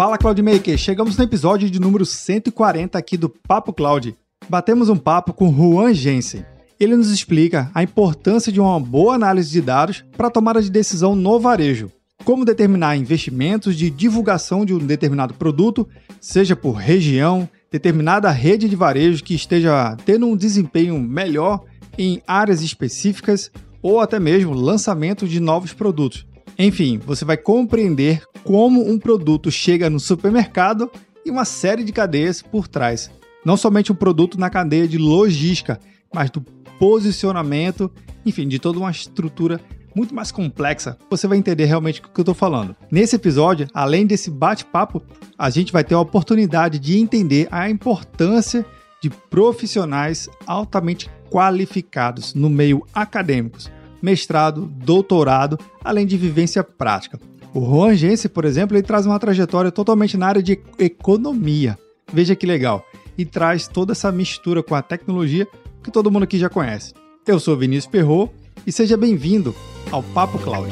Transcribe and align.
Fala 0.00 0.16
Cloudmaker, 0.16 0.78
chegamos 0.78 1.14
no 1.18 1.24
episódio 1.24 1.68
de 1.68 1.78
número 1.78 2.06
140 2.06 2.96
aqui 2.96 3.18
do 3.18 3.28
Papo 3.28 3.70
Cloud. 3.70 4.16
Batemos 4.48 4.88
um 4.88 4.96
papo 4.96 5.34
com 5.34 5.54
Juan 5.54 5.92
Jensen. 5.92 6.42
Ele 6.80 6.96
nos 6.96 7.10
explica 7.10 7.70
a 7.74 7.82
importância 7.82 8.50
de 8.50 8.58
uma 8.58 8.80
boa 8.80 9.14
análise 9.14 9.50
de 9.50 9.60
dados 9.60 10.02
para 10.16 10.30
tomada 10.30 10.62
de 10.62 10.70
decisão 10.70 11.14
no 11.14 11.38
varejo. 11.38 11.92
Como 12.24 12.46
determinar 12.46 12.96
investimentos 12.96 13.76
de 13.76 13.90
divulgação 13.90 14.64
de 14.64 14.72
um 14.72 14.78
determinado 14.78 15.34
produto, 15.34 15.86
seja 16.18 16.56
por 16.56 16.76
região, 16.76 17.46
determinada 17.70 18.30
rede 18.30 18.70
de 18.70 18.76
varejo 18.76 19.22
que 19.22 19.34
esteja 19.34 19.98
tendo 20.06 20.26
um 20.26 20.34
desempenho 20.34 20.98
melhor 20.98 21.62
em 21.98 22.22
áreas 22.26 22.62
específicas 22.62 23.50
ou 23.82 24.00
até 24.00 24.18
mesmo 24.18 24.54
lançamento 24.54 25.28
de 25.28 25.40
novos 25.40 25.74
produtos. 25.74 26.26
Enfim, 26.62 26.98
você 26.98 27.24
vai 27.24 27.38
compreender 27.38 28.22
como 28.44 28.86
um 28.86 28.98
produto 28.98 29.50
chega 29.50 29.88
no 29.88 29.98
supermercado 29.98 30.90
e 31.24 31.30
uma 31.30 31.46
série 31.46 31.82
de 31.82 31.90
cadeias 31.90 32.42
por 32.42 32.68
trás. 32.68 33.10
Não 33.42 33.56
somente 33.56 33.90
um 33.90 33.94
produto 33.94 34.38
na 34.38 34.50
cadeia 34.50 34.86
de 34.86 34.98
logística, 34.98 35.80
mas 36.14 36.28
do 36.28 36.42
posicionamento, 36.78 37.90
enfim, 38.26 38.46
de 38.46 38.58
toda 38.58 38.78
uma 38.78 38.90
estrutura 38.90 39.58
muito 39.96 40.14
mais 40.14 40.30
complexa. 40.30 40.98
Você 41.08 41.26
vai 41.26 41.38
entender 41.38 41.64
realmente 41.64 42.00
o 42.00 42.02
que 42.02 42.20
eu 42.20 42.22
estou 42.22 42.34
falando. 42.34 42.76
Nesse 42.90 43.16
episódio, 43.16 43.66
além 43.72 44.04
desse 44.04 44.30
bate-papo, 44.30 45.02
a 45.38 45.48
gente 45.48 45.72
vai 45.72 45.82
ter 45.82 45.94
a 45.94 46.00
oportunidade 46.00 46.78
de 46.78 46.98
entender 46.98 47.48
a 47.50 47.70
importância 47.70 48.66
de 49.00 49.08
profissionais 49.08 50.28
altamente 50.46 51.10
qualificados 51.30 52.34
no 52.34 52.50
meio 52.50 52.86
acadêmicos 52.92 53.70
mestrado, 54.02 54.66
doutorado, 54.66 55.58
além 55.84 56.06
de 56.06 56.16
vivência 56.16 56.62
prática. 56.62 57.18
O 57.52 57.60
Juan 57.60 57.94
Gense, 57.96 58.28
por 58.28 58.44
exemplo, 58.44 58.76
ele 58.76 58.82
traz 58.82 59.06
uma 59.06 59.18
trajetória 59.18 59.72
totalmente 59.72 60.16
na 60.16 60.28
área 60.28 60.42
de 60.42 60.60
economia. 60.78 61.78
Veja 62.12 62.36
que 62.36 62.46
legal. 62.46 62.84
E 63.18 63.24
traz 63.24 63.66
toda 63.66 63.92
essa 63.92 64.10
mistura 64.12 64.62
com 64.62 64.74
a 64.74 64.82
tecnologia 64.82 65.46
que 65.82 65.90
todo 65.90 66.10
mundo 66.10 66.22
aqui 66.22 66.38
já 66.38 66.48
conhece. 66.48 66.94
Eu 67.26 67.40
sou 67.40 67.56
Vinícius 67.56 67.90
Perro 67.90 68.32
e 68.66 68.72
seja 68.72 68.96
bem-vindo 68.96 69.54
ao 69.90 70.02
Papo 70.02 70.38
Cloud. 70.38 70.70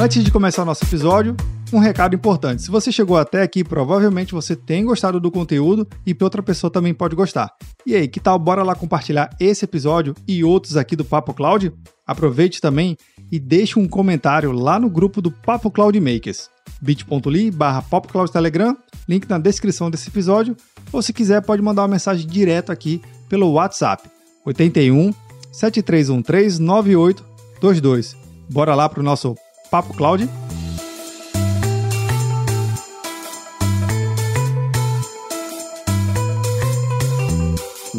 Antes 0.00 0.24
de 0.24 0.32
começar 0.32 0.62
o 0.62 0.64
nosso 0.64 0.84
episódio, 0.84 1.36
um 1.76 1.80
recado 1.80 2.14
importante. 2.14 2.62
Se 2.62 2.70
você 2.70 2.90
chegou 2.92 3.16
até 3.16 3.42
aqui, 3.42 3.64
provavelmente 3.64 4.32
você 4.32 4.54
tem 4.54 4.84
gostado 4.84 5.20
do 5.20 5.30
conteúdo 5.30 5.86
e 6.06 6.16
outra 6.20 6.42
pessoa 6.42 6.70
também 6.70 6.94
pode 6.94 7.16
gostar. 7.16 7.52
E 7.86 7.94
aí, 7.94 8.08
que 8.08 8.20
tal? 8.20 8.38
Bora 8.38 8.62
lá 8.62 8.74
compartilhar 8.74 9.30
esse 9.40 9.64
episódio 9.64 10.14
e 10.26 10.44
outros 10.44 10.76
aqui 10.76 10.96
do 10.96 11.04
Papo 11.04 11.34
Cloud? 11.34 11.72
Aproveite 12.06 12.60
também 12.60 12.96
e 13.30 13.38
deixe 13.38 13.78
um 13.78 13.88
comentário 13.88 14.52
lá 14.52 14.78
no 14.78 14.90
grupo 14.90 15.22
do 15.22 15.30
Papo 15.30 15.70
Cloud 15.70 15.98
Makers 16.00 16.50
bit.ly 16.80 17.50
barra 17.50 17.84
Telegram, 18.32 18.76
link 19.08 19.28
na 19.28 19.38
descrição 19.38 19.90
desse 19.90 20.08
episódio, 20.08 20.56
ou 20.92 21.00
se 21.00 21.12
quiser 21.12 21.40
pode 21.42 21.62
mandar 21.62 21.82
uma 21.82 21.88
mensagem 21.88 22.26
direto 22.26 22.72
aqui 22.72 23.00
pelo 23.28 23.52
WhatsApp, 23.52 24.08
81 24.44 25.12
7313 25.52 26.60
9822. 26.60 28.16
Bora 28.50 28.74
lá 28.74 28.88
para 28.88 29.00
o 29.00 29.02
nosso 29.02 29.36
Papo 29.70 29.94
Cloud? 29.94 30.28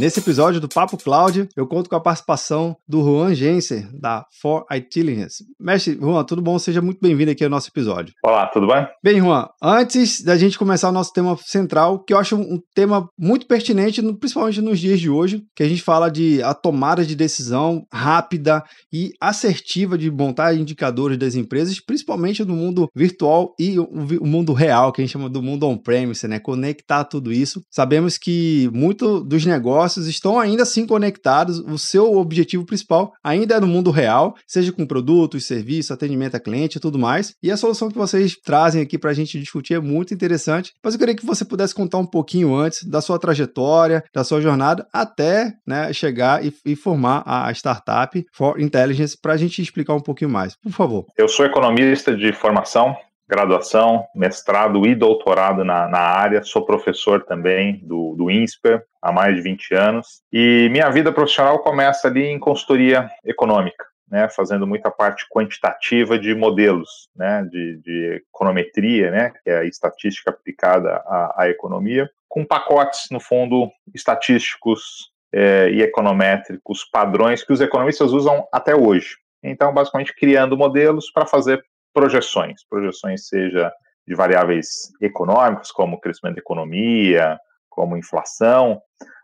Nesse 0.03 0.19
episódio 0.19 0.59
do 0.59 0.67
Papo 0.67 0.97
Cloud, 0.97 1.47
eu 1.55 1.65
conto 1.65 1.89
com 1.89 1.95
a 1.95 1.99
participação 2.01 2.75
do 2.85 3.01
Juan 3.01 3.33
Genser, 3.33 3.87
da 3.97 4.25
For 4.41 4.65
Intelligence. 4.69 5.45
Mestre 5.57 5.97
Juan, 5.97 6.25
tudo 6.25 6.41
bom? 6.41 6.59
Seja 6.59 6.81
muito 6.81 6.99
bem-vindo 7.01 7.31
aqui 7.31 7.41
ao 7.41 7.49
nosso 7.49 7.69
episódio. 7.69 8.13
Olá, 8.21 8.47
tudo 8.47 8.67
bem? 8.67 8.85
Bem, 9.01 9.21
Juan, 9.21 9.47
antes 9.63 10.21
da 10.21 10.35
gente 10.35 10.59
começar 10.59 10.89
o 10.89 10.91
nosso 10.91 11.13
tema 11.13 11.37
central, 11.37 12.03
que 12.03 12.13
eu 12.13 12.17
acho 12.17 12.35
um 12.35 12.59
tema 12.75 13.07
muito 13.17 13.47
pertinente, 13.47 14.01
principalmente 14.17 14.59
nos 14.59 14.77
dias 14.77 14.99
de 14.99 15.09
hoje, 15.09 15.41
que 15.55 15.63
a 15.63 15.69
gente 15.69 15.81
fala 15.81 16.11
de 16.11 16.43
a 16.43 16.53
tomada 16.53 17.05
de 17.05 17.15
decisão 17.15 17.87
rápida 17.89 18.61
e 18.91 19.13
assertiva 19.21 19.97
de 19.97 20.11
montar 20.11 20.53
indicadores 20.53 21.17
das 21.17 21.33
empresas, 21.33 21.79
principalmente 21.79 22.43
no 22.43 22.53
mundo 22.53 22.89
virtual 22.93 23.55
e 23.57 23.79
o 23.79 24.27
mundo 24.27 24.51
real, 24.51 24.91
que 24.91 25.01
a 25.01 25.05
gente 25.05 25.13
chama 25.13 25.29
do 25.29 25.41
mundo 25.41 25.65
on-premise, 25.65 26.27
né? 26.27 26.39
Conectar 26.39 27.05
tudo 27.05 27.31
isso. 27.31 27.61
Sabemos 27.71 28.17
que 28.17 28.69
muito 28.73 29.23
dos 29.23 29.45
negócios 29.45 29.92
negócios 29.93 30.07
estão 30.07 30.39
ainda 30.39 30.63
assim 30.63 30.85
conectados, 30.85 31.59
o 31.59 31.77
seu 31.77 32.15
objetivo 32.15 32.65
principal 32.65 33.13
ainda 33.23 33.55
é 33.55 33.59
no 33.59 33.67
mundo 33.67 33.91
real, 33.91 34.35
seja 34.47 34.71
com 34.71 34.85
produtos, 34.85 35.45
serviços, 35.45 35.91
atendimento 35.91 36.35
a 36.35 36.39
cliente 36.39 36.77
e 36.77 36.81
tudo 36.81 36.97
mais. 36.97 37.33
E 37.41 37.51
a 37.51 37.57
solução 37.57 37.89
que 37.89 37.97
vocês 37.97 38.35
trazem 38.35 38.81
aqui 38.81 38.97
para 38.97 39.11
a 39.11 39.13
gente 39.13 39.39
discutir 39.39 39.75
é 39.75 39.79
muito 39.79 40.13
interessante, 40.13 40.71
mas 40.83 40.93
eu 40.93 40.99
queria 40.99 41.15
que 41.15 41.25
você 41.25 41.45
pudesse 41.45 41.75
contar 41.75 41.97
um 41.97 42.05
pouquinho 42.05 42.55
antes 42.55 42.83
da 42.83 43.01
sua 43.01 43.19
trajetória, 43.19 44.03
da 44.13 44.23
sua 44.23 44.41
jornada, 44.41 44.87
até 44.91 45.53
né, 45.65 45.91
chegar 45.93 46.43
e, 46.43 46.53
e 46.65 46.75
formar 46.75 47.23
a 47.25 47.51
startup 47.51 48.23
For 48.33 48.59
Intelligence, 48.59 49.17
para 49.19 49.33
a 49.33 49.37
gente 49.37 49.61
explicar 49.61 49.93
um 49.93 50.01
pouquinho 50.01 50.29
mais. 50.29 50.55
Por 50.55 50.71
favor. 50.71 51.05
Eu 51.17 51.27
sou 51.27 51.45
economista 51.45 52.15
de 52.15 52.33
formação, 52.33 52.95
graduação, 53.33 54.05
mestrado 54.13 54.85
e 54.85 54.93
doutorado 54.93 55.65
na, 55.65 55.87
na 55.87 55.99
área, 55.99 56.43
sou 56.43 56.63
professor 56.63 57.23
também 57.23 57.79
do, 57.83 58.13
do 58.15 58.29
INSPER 58.29 58.83
há 59.01 59.11
mais 59.11 59.35
de 59.35 59.41
20 59.41 59.73
anos, 59.73 60.21
e 60.31 60.69
minha 60.71 60.89
vida 60.91 61.11
profissional 61.11 61.59
começa 61.59 62.07
ali 62.07 62.25
em 62.25 62.39
consultoria 62.39 63.09
econômica. 63.25 63.85
Né, 64.05 64.29
fazendo 64.29 64.67
muita 64.67 64.91
parte 64.91 65.25
quantitativa 65.27 66.19
de 66.19 66.35
modelos, 66.35 67.09
né, 67.15 67.43
de, 67.49 67.77
de 67.77 68.21
econometria, 68.31 69.09
né, 69.09 69.31
que 69.31 69.49
é 69.49 69.57
a 69.57 69.65
estatística 69.65 70.29
aplicada 70.29 71.01
à, 71.07 71.43
à 71.43 71.49
economia, 71.49 72.07
com 72.29 72.45
pacotes, 72.45 73.07
no 73.09 73.19
fundo, 73.19 73.71
estatísticos 73.91 75.11
é, 75.33 75.71
e 75.71 75.81
econométricos, 75.81 76.83
padrões 76.85 77.43
que 77.43 77.51
os 77.51 77.59
economistas 77.59 78.11
usam 78.13 78.47
até 78.51 78.75
hoje. 78.75 79.17
Então, 79.43 79.73
basicamente, 79.73 80.15
criando 80.15 80.55
modelos 80.55 81.11
para 81.11 81.25
fazer 81.25 81.65
projeções, 81.93 82.65
projeções 82.69 83.27
seja 83.27 83.71
de 84.07 84.15
variáveis 84.15 84.91
econômicas, 85.01 85.71
como 85.71 85.99
crescimento 85.99 86.35
da 86.35 86.41
economia, 86.41 87.37
como 87.69 87.97
inflação, 87.97 88.81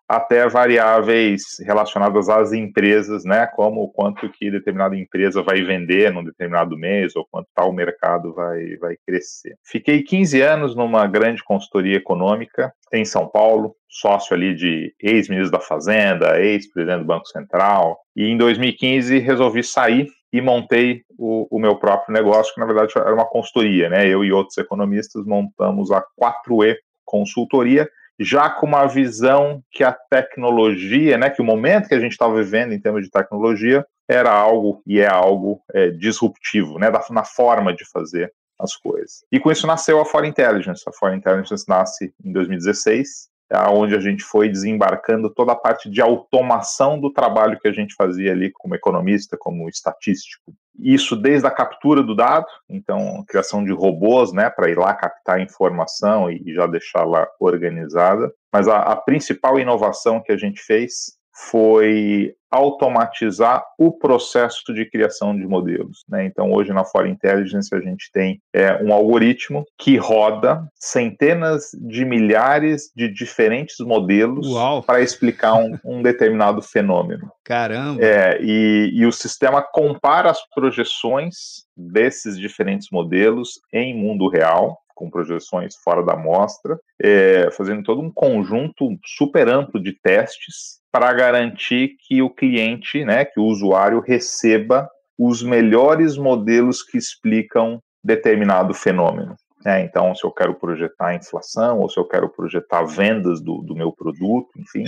até 0.10 0.50
variáveis 0.50 1.44
relacionadas 1.64 2.30
às 2.30 2.52
empresas, 2.52 3.24
né, 3.24 3.46
como 3.46 3.84
o 3.84 3.92
quanto 3.92 4.28
que 4.28 4.50
determinada 4.50 4.98
empresa 4.98 5.44
vai 5.44 5.62
vender 5.62 6.12
num 6.12 6.24
determinado 6.24 6.76
mês 6.76 7.16
ou 7.16 7.28
quanto 7.30 7.48
tal 7.54 7.72
mercado 7.72 8.34
vai, 8.34 8.76
vai 8.78 8.96
crescer. 9.06 9.56
Fiquei 9.64 10.02
15 10.02 10.42
anos 10.42 10.76
numa 10.76 11.06
grande 11.06 11.44
consultoria 11.44 11.98
econômica 11.98 12.74
em 12.92 13.06
São 13.06 13.28
Paulo, 13.28 13.76
sócio 13.88 14.36
ali 14.36 14.56
de 14.56 14.96
ex-ministro 15.00 15.52
da 15.52 15.64
Fazenda, 15.64 16.42
ex-presidente 16.42 17.02
do 17.02 17.06
Banco 17.06 17.28
Central, 17.28 18.00
e 18.16 18.26
em 18.26 18.36
2015 18.36 19.20
resolvi 19.20 19.64
sair 19.64 20.08
e 20.32 20.42
montei 20.42 21.04
o, 21.18 21.48
o, 21.50 21.60
meu 21.60 21.76
próprio 21.76 22.14
negócio, 22.14 22.54
que 22.54 22.60
na 22.60 22.66
verdade 22.66 22.94
era 22.96 23.14
uma 23.14 23.26
consultoria, 23.26 23.90
né? 23.90 24.08
Eu 24.08 24.24
e 24.24 24.32
outros 24.32 24.58
economistas 24.58 25.26
montamos 25.26 25.92
a 25.92 26.04
4E 26.22 26.76
Consultoria, 27.04 27.90
já 28.20 28.50
com 28.50 28.68
uma 28.68 28.86
visão 28.86 29.64
que 29.72 29.84
a 29.84 29.92
tecnologia, 29.92 31.18
né, 31.18 31.30
que 31.30 31.42
o 31.42 31.46
momento 31.46 31.88
que 31.88 31.96
a 31.96 32.00
gente 32.00 32.12
estava 32.12 32.36
vivendo 32.36 32.74
em 32.74 32.80
termos 32.80 33.04
de 33.04 33.10
tecnologia 33.10 33.84
era 34.08 34.32
algo 34.32 34.84
e 34.86 35.00
é 35.00 35.08
algo 35.08 35.62
é, 35.74 35.90
disruptivo, 35.90 36.78
né, 36.78 36.92
da, 36.92 37.04
na 37.10 37.24
forma 37.24 37.74
de 37.74 37.90
fazer 37.90 38.32
as 38.60 38.76
coisas. 38.76 39.24
E 39.32 39.40
com 39.40 39.52
isso 39.52 39.66
nasceu 39.66 40.02
a 40.02 40.06
For 40.06 40.26
Intelligence. 40.26 40.84
A 40.86 40.92
For 40.92 41.14
Intelligence 41.14 41.64
nasce 41.68 42.14
em 42.24 42.32
2016 42.32 43.29
onde 43.70 43.96
a 43.96 44.00
gente 44.00 44.24
foi 44.24 44.48
desembarcando 44.48 45.30
toda 45.30 45.54
a 45.54 45.56
parte 45.56 45.90
de 45.90 46.02
automação 46.02 47.00
do 47.00 47.12
trabalho 47.12 47.60
que 47.60 47.68
a 47.68 47.72
gente 47.72 47.96
fazia 47.96 48.32
ali 48.32 48.52
como 48.52 48.76
economista, 48.76 49.36
como 49.38 49.68
estatístico. 49.68 50.54
Isso 50.78 51.16
desde 51.16 51.46
a 51.48 51.52
captura 51.52 52.02
do 52.02 52.16
dado, 52.16 52.46
então 52.70 53.24
criação 53.28 53.66
de 53.66 53.72
robôs, 53.72 54.32
né, 54.32 54.50
para 54.50 54.70
ir 54.70 54.78
lá 54.78 54.94
captar 54.94 55.42
informação 55.42 56.32
e 56.32 56.54
já 56.54 56.68
deixá-la 56.68 57.28
organizada. 57.40 58.32
Mas 58.54 58.68
a, 58.68 58.78
a 58.78 58.96
principal 58.96 59.60
inovação 59.60 60.22
que 60.22 60.32
a 60.32 60.38
gente 60.38 60.62
fez 60.62 61.19
foi 61.48 62.36
automatizar 62.52 63.64
o 63.78 63.92
processo 63.92 64.74
de 64.74 64.90
criação 64.90 65.36
de 65.38 65.46
modelos. 65.48 66.04
Né? 66.10 66.26
Então, 66.26 66.52
hoje 66.52 66.74
na 66.74 66.84
For 66.84 67.08
Intelligence, 67.08 67.74
a 67.74 67.80
gente 67.80 68.12
tem 68.12 68.42
é, 68.54 68.84
um 68.84 68.92
algoritmo 68.92 69.66
que 69.78 69.98
roda 69.98 70.68
centenas 70.76 71.70
de 71.74 72.04
milhares 72.04 72.92
de 72.96 73.08
diferentes 73.08 73.78
modelos 73.80 74.48
para 74.86 75.02
explicar 75.02 75.54
um, 75.54 75.78
um, 75.86 76.02
determinado 76.02 76.62
fenômeno. 76.62 77.32
Caramba! 77.46 78.04
É, 78.04 78.40
e, 78.42 78.92
e 78.94 79.06
o 79.06 79.12
sistema 79.12 79.62
compara 79.62 80.32
as 80.32 80.40
projeções 80.50 81.64
desses 81.78 82.38
diferentes 82.38 82.88
modelos 82.92 83.60
em 83.72 83.96
mundo 83.96 84.28
real 84.28 84.80
com 85.00 85.10
projeções 85.10 85.78
fora 85.78 86.04
da 86.04 86.14
amostra, 86.14 86.78
é, 87.02 87.50
fazendo 87.52 87.84
todo 87.84 88.02
um 88.02 88.12
conjunto 88.12 88.90
super 89.06 89.48
amplo 89.48 89.82
de 89.82 89.94
testes 89.94 90.82
para 90.92 91.14
garantir 91.14 91.96
que 92.06 92.22
o 92.22 92.30
cliente, 92.30 93.06
né, 93.06 93.24
que 93.24 93.40
o 93.40 93.46
usuário 93.46 94.02
receba 94.02 94.90
os 95.18 95.42
melhores 95.42 96.18
modelos 96.18 96.84
que 96.84 96.98
explicam 96.98 97.82
determinado 98.04 98.74
fenômeno. 98.74 99.36
É, 99.66 99.82
então, 99.82 100.14
se 100.14 100.26
eu 100.26 100.32
quero 100.32 100.54
projetar 100.56 101.16
inflação 101.16 101.80
ou 101.80 101.90
se 101.90 101.98
eu 101.98 102.06
quero 102.06 102.28
projetar 102.30 102.84
vendas 102.84 103.42
do, 103.42 103.62
do 103.62 103.76
meu 103.76 103.94
produto, 103.94 104.50
enfim, 104.58 104.84